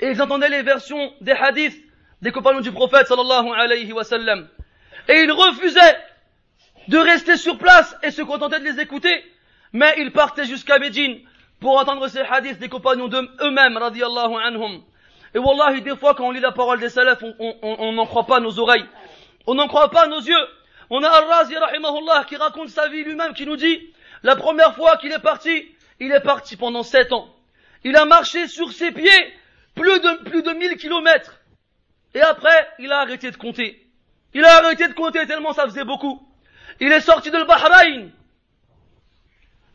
et 0.00 0.08
ils 0.10 0.20
entendaient 0.20 0.48
les 0.48 0.62
versions 0.62 1.12
des 1.20 1.32
hadiths 1.32 1.80
des 2.20 2.32
compagnons 2.32 2.60
du 2.60 2.72
prophète 2.72 3.06
sallallahu 3.06 3.48
alayhi 3.56 3.92
wa 3.92 4.04
sallam. 4.04 4.48
Et 5.08 5.22
ils 5.22 5.32
refusaient 5.32 5.96
de 6.88 6.98
rester 6.98 7.36
sur 7.36 7.56
place 7.58 7.96
et 8.02 8.10
se 8.10 8.22
contenter 8.22 8.58
de 8.58 8.64
les 8.64 8.80
écouter, 8.80 9.24
mais 9.72 9.94
ils 9.98 10.12
partaient 10.12 10.44
jusqu'à 10.44 10.78
Médine 10.78 11.20
pour 11.60 11.78
entendre 11.78 12.08
ces 12.08 12.20
hadiths 12.20 12.58
des 12.58 12.68
compagnons 12.68 13.08
d'eux-mêmes, 13.08 13.76
radiallahu 13.76 14.34
anhum. 14.42 14.82
Et 15.34 15.38
wallahi, 15.38 15.82
des 15.82 15.96
fois, 15.96 16.14
quand 16.14 16.26
on 16.26 16.30
lit 16.30 16.40
la 16.40 16.52
parole 16.52 16.80
des 16.80 16.88
salafs, 16.88 17.22
on 17.38 17.92
n'en 17.92 18.06
croit 18.06 18.26
pas 18.26 18.40
nos 18.40 18.58
oreilles. 18.58 18.86
On 19.46 19.54
n'en 19.54 19.68
croit 19.68 19.90
pas 19.90 20.06
nos 20.06 20.20
yeux. 20.20 20.46
On 20.88 21.02
a 21.02 21.08
Al-Razi, 21.08 21.56
rahimahullah, 21.56 22.24
qui 22.24 22.36
raconte 22.36 22.68
sa 22.68 22.88
vie 22.88 23.04
lui-même, 23.04 23.32
qui 23.34 23.46
nous 23.46 23.56
dit, 23.56 23.80
la 24.22 24.34
première 24.36 24.74
fois 24.74 24.96
qu'il 24.96 25.12
est 25.12 25.20
parti, 25.20 25.68
il 26.00 26.10
est 26.10 26.20
parti 26.20 26.56
pendant 26.56 26.82
sept 26.82 27.12
ans. 27.12 27.28
Il 27.84 27.96
a 27.96 28.04
marché 28.04 28.48
sur 28.48 28.72
ses 28.72 28.90
pieds 28.90 29.34
plus 29.74 30.00
de, 30.00 30.24
plus 30.24 30.42
de 30.42 30.50
mille 30.52 30.76
kilomètres. 30.76 31.40
Et 32.14 32.20
après, 32.20 32.68
il 32.78 32.90
a 32.90 33.00
arrêté 33.00 33.30
de 33.30 33.36
compter. 33.36 33.86
Il 34.34 34.44
a 34.44 34.56
arrêté 34.56 34.88
de 34.88 34.94
compter 34.94 35.26
tellement 35.26 35.52
ça 35.52 35.64
faisait 35.64 35.84
beaucoup. 35.84 36.20
Il 36.80 36.90
est 36.92 37.00
sorti 37.00 37.30
de 37.30 37.36
le 37.36 38.10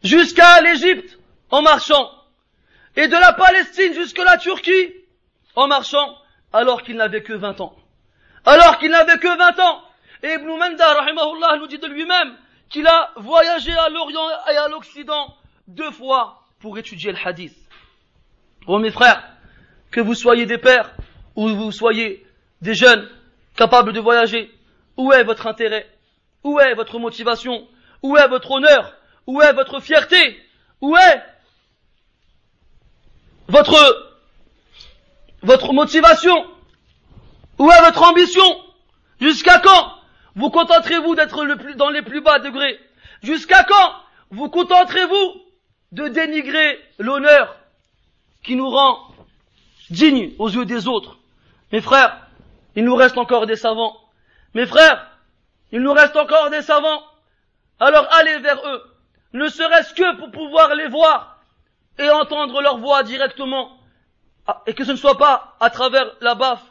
jusqu'à 0.04 0.62
l'Égypte 0.62 1.17
en 1.56 1.62
marchant. 1.62 2.12
Et 2.98 3.08
de 3.08 3.15
la 3.15 3.32
Palestine 3.32 3.94
jusqu'à 3.94 4.26
la 4.26 4.38
Turquie 4.38 4.94
en 5.56 5.68
marchant 5.68 6.18
alors 6.52 6.84
qu'il 6.84 6.98
n'avait 6.98 7.24
que 7.24 7.34
20 7.34 7.62
ans. 7.62 7.76
Alors 8.46 8.78
qu'il 8.78 8.91
n'avait 8.91 9.18
que 9.20 9.38
20 9.38 9.60
ans. 9.60 9.82
Et 10.24 10.34
Ibn 10.34 10.48
Manda, 10.48 10.94
rahimahullah, 10.94 11.58
nous 11.60 11.68
dit 11.68 11.78
de 11.78 11.88
lui-même 11.88 12.36
qu'il 12.70 12.86
a 12.88 13.12
voyagé 13.15 13.72
à 13.72 13.89
l'Orient 13.89 14.28
et 14.52 14.58
à 14.58 14.68
l'Occident 14.68 15.34
deux 15.68 15.91
fois 15.91 16.41
pour 16.60 16.78
étudier 16.78 17.13
le 17.13 17.18
hadith. 17.24 17.56
Oh 18.68 18.78
mes 18.80 18.91
frères, 18.91 19.24
que 19.91 20.02
vous 20.02 20.15
soyez 20.15 20.46
des 20.46 20.58
pères 20.58 20.91
ou 21.36 21.48
vous 21.48 21.72
soyez 21.72 22.26
des 22.62 22.74
jeunes 22.74 23.08
capables 23.56 23.94
de 23.94 24.00
voyager, 24.02 24.52
où 24.98 25.13
est 25.13 25.24
votre 25.24 25.48
intérêt? 25.48 25.89
Où 26.44 26.60
est 26.60 26.74
votre 26.74 27.00
motivation? 27.00 27.65
Où 28.02 28.18
est 28.18 28.28
votre 28.28 28.52
honneur? 28.52 28.94
Où 29.26 29.41
est 29.41 29.54
votre 29.54 29.80
fierté? 29.80 30.38
Où 30.82 30.96
est 30.98 31.24
votre 33.47 34.12
votre 35.41 35.73
motivation 35.73 36.45
Où 37.60 37.69
est 37.69 37.81
votre 37.81 38.03
ambition? 38.03 38.43
Jusqu'à 39.21 39.60
quand 39.60 39.93
vous 40.36 40.49
contenterez-vous 40.49 41.15
d'être 41.15 41.45
dans 41.75 41.89
les 41.89 42.01
plus 42.01 42.21
bas 42.21 42.39
degrés? 42.39 42.79
Jusqu'à 43.23 43.63
quand 43.63 43.93
vous 44.31 44.49
contenterez-vous 44.49 45.41
de 45.91 46.08
dénigrer 46.08 46.79
l'honneur 46.99 47.55
qui 48.43 48.55
nous 48.55 48.69
rend 48.69 48.99
digne 49.89 50.34
aux 50.39 50.49
yeux 50.49 50.65
des 50.65 50.88
autres? 50.88 51.17
Mes 51.71 51.81
frères, 51.81 52.27
il 52.75 52.84
nous 52.84 52.95
reste 52.95 53.17
encore 53.17 53.45
des 53.45 53.55
savants. 53.55 53.95
Mes 54.53 54.65
frères, 54.65 55.08
il 55.71 55.81
nous 55.81 55.93
reste 55.93 56.15
encore 56.15 56.49
des 56.49 56.62
savants. 56.62 57.03
Alors 57.79 58.08
allez 58.13 58.39
vers 58.39 58.60
eux, 58.65 58.84
ne 59.34 59.47
serait-ce 59.47 59.93
que 59.93 60.17
pour 60.17 60.31
pouvoir 60.31 60.75
les 60.75 60.88
voir 60.88 61.35
et 61.97 62.10
entendre 62.10 62.62
leur 62.62 62.77
voix 62.77 63.03
directement, 63.03 63.77
ah, 64.47 64.62
et 64.67 64.73
que 64.73 64.84
ce 64.84 64.91
ne 64.91 64.97
soit 64.97 65.17
pas 65.17 65.55
à 65.60 65.69
travers 65.69 66.05
la 66.21 66.36
baffe 66.36 66.63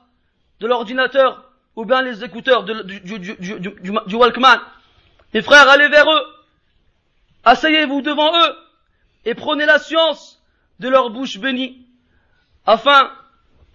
de 0.61 0.67
l'ordinateur 0.67 1.51
ou 1.77 1.85
bien 1.85 2.03
les 2.03 2.23
écouteurs 2.23 2.65
du, 2.65 4.17
Walkman. 4.17 4.61
Mes 5.33 5.43
frères, 5.43 5.69
allez 5.69 5.89
vers 5.89 6.09
eux, 6.09 6.27
asseyez-vous 7.45 8.03
devant 8.03 8.31
eux 8.33 8.57
et 9.25 9.35
prenez 9.35 9.67
la 9.67 9.79
science 9.79 10.41
de 10.79 10.89
leur 10.89 11.11
bouche 11.11 11.39
bénie, 11.39 11.87
afin 12.67 13.11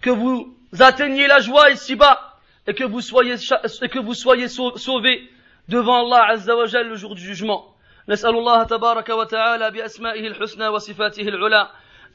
que 0.00 0.10
vous 0.10 0.56
atteigniez 0.78 1.26
la 1.26 1.40
joie 1.40 1.70
ici-bas 1.70 2.38
et 2.66 2.74
que 2.74 2.84
vous 2.84 3.00
soyez, 3.00 3.34
et 3.82 3.88
que 3.88 3.98
vous 3.98 4.14
soyez 4.14 4.48
sauvés 4.48 5.30
devant 5.68 6.06
Allah 6.06 6.32
Azza 6.32 6.82
le 6.82 6.96
jour 6.96 7.14
du 7.14 7.22
jugement. 7.22 7.69
نسأل 8.10 8.30
الله 8.30 8.62
تبارك 8.62 9.08
وتعالى 9.08 9.70
بأسمائه 9.70 10.26
الحسنى 10.26 10.68
وصفاته 10.68 11.22
العلى 11.22 11.68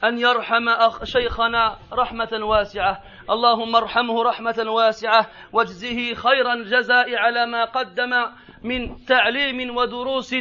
أن 0.04 0.18
يرحم 0.18 0.68
أخ 0.68 1.04
شيخنا 1.04 1.76
رحمة 1.92 2.28
واسعة. 2.32 3.02
اللهم 3.30 3.76
ارحمه 3.76 4.22
رحمة 4.22 4.64
واسعة 4.66 5.26
واجزه 5.52 6.14
خير 6.14 6.52
الجزاء 6.52 7.16
على 7.16 7.46
ما 7.46 7.64
قدم 7.64 8.26
من 8.62 9.04
تعليم 9.04 9.76
ودروس. 9.76 10.32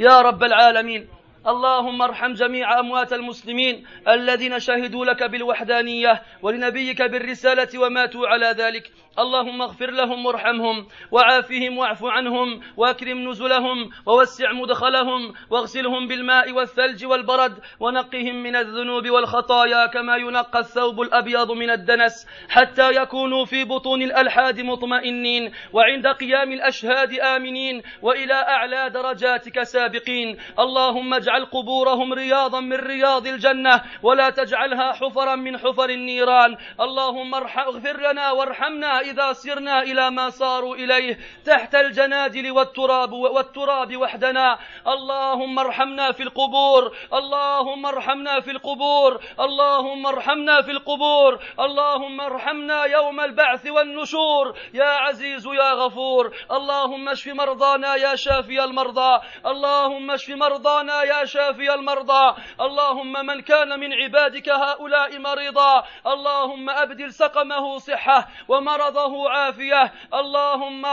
يا 0.00 0.20
رب 0.20 0.42
العالمين. 0.42 1.08
اللهم 1.46 2.02
ارحم 2.02 2.32
جميع 2.32 2.80
أموات 2.80 3.12
المسلمين 3.12 3.86
الذين 4.08 4.58
شهدوا 4.58 5.04
لك 5.04 5.22
بالوحدانية 5.22 6.22
ولنبيك 6.42 7.02
بالرسالة 7.02 7.78
وماتوا 7.78 8.28
على 8.28 8.46
ذلك. 8.46 8.90
اللهم 9.18 9.62
اغفر 9.62 9.90
لهم 9.90 10.26
وارحمهم 10.26 10.86
وعافهم 11.10 11.78
واعف 11.78 12.04
عنهم 12.04 12.60
وأكرم 12.76 13.28
نزلهم 13.30 13.90
ووسع 14.06 14.52
مدخلهم 14.52 15.34
واغسلهم 15.50 16.08
بالماء 16.08 16.52
والثلج 16.52 17.04
والبرد 17.04 17.58
ونقهم 17.80 18.42
من 18.42 18.56
الذنوب 18.56 19.10
والخطايا 19.10 19.86
كما 19.86 20.16
ينقى 20.16 20.58
الثوب 20.58 21.00
الأبيض 21.00 21.52
من 21.52 21.70
الدنس 21.70 22.26
حتى 22.48 22.90
يكونوا 23.02 23.44
في 23.44 23.64
بطون 23.64 24.02
الألحاد 24.02 24.60
مطمئنين 24.60 25.52
وعند 25.72 26.06
قيام 26.06 26.52
الأشهاد 26.52 27.12
آمنين 27.18 27.82
وإلى 28.02 28.34
أعلى 28.34 28.90
درجاتك 28.90 29.62
سابقين. 29.62 30.38
اللهم 30.58 31.14
اجعل 31.28 31.44
قبورهم 31.44 32.12
رياضا 32.12 32.60
من 32.60 32.76
رياض 32.76 33.26
الجنة 33.26 33.82
ولا 34.02 34.30
تجعلها 34.30 34.92
حفرا 34.92 35.34
من 35.34 35.58
حفر 35.58 35.90
النيران. 35.90 36.56
اللهم 36.80 37.34
اغفر 37.34 38.00
لنا 38.00 38.30
وارحمنا 38.30 39.00
إذا 39.00 39.32
سرنا 39.32 39.82
إلى 39.82 40.10
ما 40.10 40.30
صاروا 40.30 40.76
إليه 40.76 41.18
تحت 41.44 41.74
الجنادل 41.74 42.50
والتراب 42.50 43.12
والتراب 43.12 43.96
وحدنا. 43.96 44.58
اللهم 44.86 45.58
ارحمنا 45.58 46.12
في 46.12 46.22
القبور 46.22 46.96
اللهم 47.12 47.86
ارحمنا 47.86 48.40
في 48.40 48.50
القبور 48.50 49.20
اللهم 49.40 50.06
ارحمنا 50.06 50.62
في 50.62 50.70
القبور 50.70 51.38
اللهم 51.60 52.20
ارحمنا 52.20 52.84
يوم 52.84 53.20
البعث 53.20 53.66
والنشور. 53.66 54.58
يا 54.74 54.90
عزيز 55.04 55.46
يا 55.46 55.72
غفور 55.72 56.32
اللهم 56.50 57.08
اشف 57.08 57.28
مرضانا 57.28 57.94
يا 57.94 58.14
شافي 58.16 58.64
المرضى 58.64 59.20
اللهم 59.46 60.10
اشف 60.10 60.30
مرضانا 60.30 61.02
يا 61.02 61.17
شافي 61.24 61.74
المرضى. 61.74 62.34
اللهم 62.60 63.26
من 63.26 63.40
كان 63.40 63.80
من 63.80 63.92
عبادك 63.92 64.48
هؤلاء 64.48 65.18
مريضا. 65.18 65.84
اللهم 66.06 66.70
أبدل 66.70 67.12
سقمه 67.12 67.78
صحة 67.78 68.28
ومرض 68.48 68.88
مرضه 68.88 69.30
عافية. 69.30 69.92
اللهم 70.14 70.86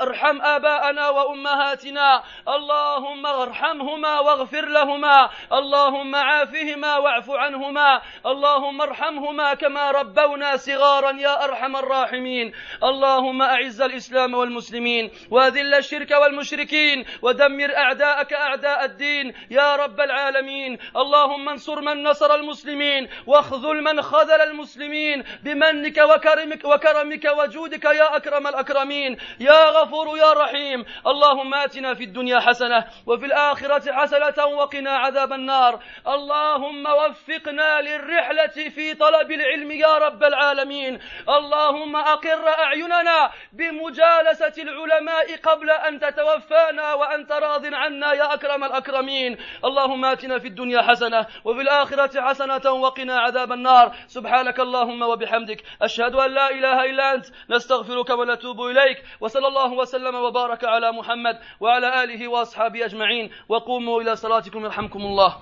ارحم 0.00 0.42
آباءنا 0.42 1.08
وأمهاتنا. 1.08 2.22
اللهم 2.48 3.26
ارحمهما 3.26 4.20
واغفر 4.20 4.64
لهما. 4.64 5.30
اللهم 5.52 6.16
عافهما 6.16 6.96
واعف 6.96 7.30
عنهما. 7.30 8.00
اللهم 8.26 8.80
ارحمهما 8.80 9.54
كما 9.54 9.90
ربونا 9.90 10.56
صغارا 10.56 11.10
يا 11.10 11.44
أرحم 11.44 11.76
الراحمين. 11.76 12.52
اللهم 12.82 13.42
أعز 13.42 13.80
الإسلام 13.80 14.34
والمسلمين. 14.34 15.10
وأذل 15.30 15.74
الشرك 15.74 16.10
والمشركين. 16.10 17.04
ودمر 17.22 17.76
أعداءك 17.76 18.32
أعداء 18.32 18.84
الدين. 18.84 19.34
يا 19.50 19.69
رب 19.76 20.00
العالمين. 20.00 20.78
اللهم 20.96 21.48
انصر 21.48 21.80
من 21.80 22.02
نصر 22.02 22.34
المسلمين 22.34 23.08
واخذل 23.26 23.82
من 23.82 24.02
خذل 24.02 24.40
المسلمين 24.40 25.24
بمنك 25.42 25.98
وكرمك 25.98 26.64
وكرمك 26.64 27.24
وجودك 27.24 27.84
يا 27.84 28.16
أكرم 28.16 28.46
الأكرمين. 28.46 29.18
يا 29.40 29.70
غفور 29.70 30.18
يا 30.18 30.32
رحيم. 30.32 30.84
اللهم 31.06 31.54
آتنا 31.54 31.94
في 31.94 32.04
الدنيا 32.04 32.40
حسنة 32.40 32.84
وفي 33.06 33.26
الآخرة 33.26 33.92
حسنة 33.92 34.46
وقنا 34.46 34.90
عذاب 34.90 35.32
النار. 35.32 35.80
اللهم 36.08 36.86
وفقنا 36.86 37.80
للرحلة 37.80 38.70
في 38.70 38.94
طلب 38.94 39.32
العلم 39.32 39.70
يا 39.70 39.98
رب 39.98 40.24
العالمين. 40.24 41.00
اللهم 41.28 41.96
أقر 41.96 42.48
أعيننا 42.48 43.30
بمجالسة 43.52 44.62
العلماء 44.62 45.36
قبل 45.36 45.70
أن 45.70 46.00
تتوفانا 46.00 46.94
وأنت 46.94 47.32
راض 47.32 47.74
عنا 47.74 48.12
يا 48.12 48.34
أكرم 48.34 48.64
الأكرمين. 48.64 49.38
اللهم 49.64 50.04
آتنا 50.04 50.38
في 50.38 50.48
الدنيا 50.48 50.82
حسنة 50.82 51.26
وفي 51.44 51.60
الآخرة 51.60 52.20
حسنة 52.20 52.72
وقنا 52.72 53.18
عذاب 53.18 53.52
النار. 53.52 53.96
سبحانك 54.06 54.60
اللهم 54.60 55.02
وبحمدك 55.02 55.64
أشهد 55.82 56.14
أن 56.14 56.30
لا 56.34 56.50
إله 56.50 56.90
إلا 56.90 57.14
أنت 57.14 57.26
نستغفرك 57.50 58.10
ونتوب 58.10 58.60
إليك. 58.60 59.04
وصلى 59.20 59.48
الله 59.48 59.72
وسلم 59.72 60.14
وبارك 60.14 60.64
على 60.64 60.92
محمد 60.92 61.38
وعلى 61.60 62.04
آله 62.04 62.28
وأصحابه 62.28 62.84
أجمعين. 62.84 63.30
وقوموا 63.48 64.02
إلى 64.02 64.16
صلاتكم 64.16 64.64
يرحمكم 64.64 65.00
الله. 65.00 65.36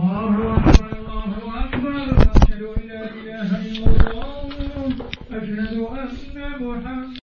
Oh, 0.00 0.72
أشهد 5.48 6.36
أن 6.36 6.62
محمد 6.62 7.27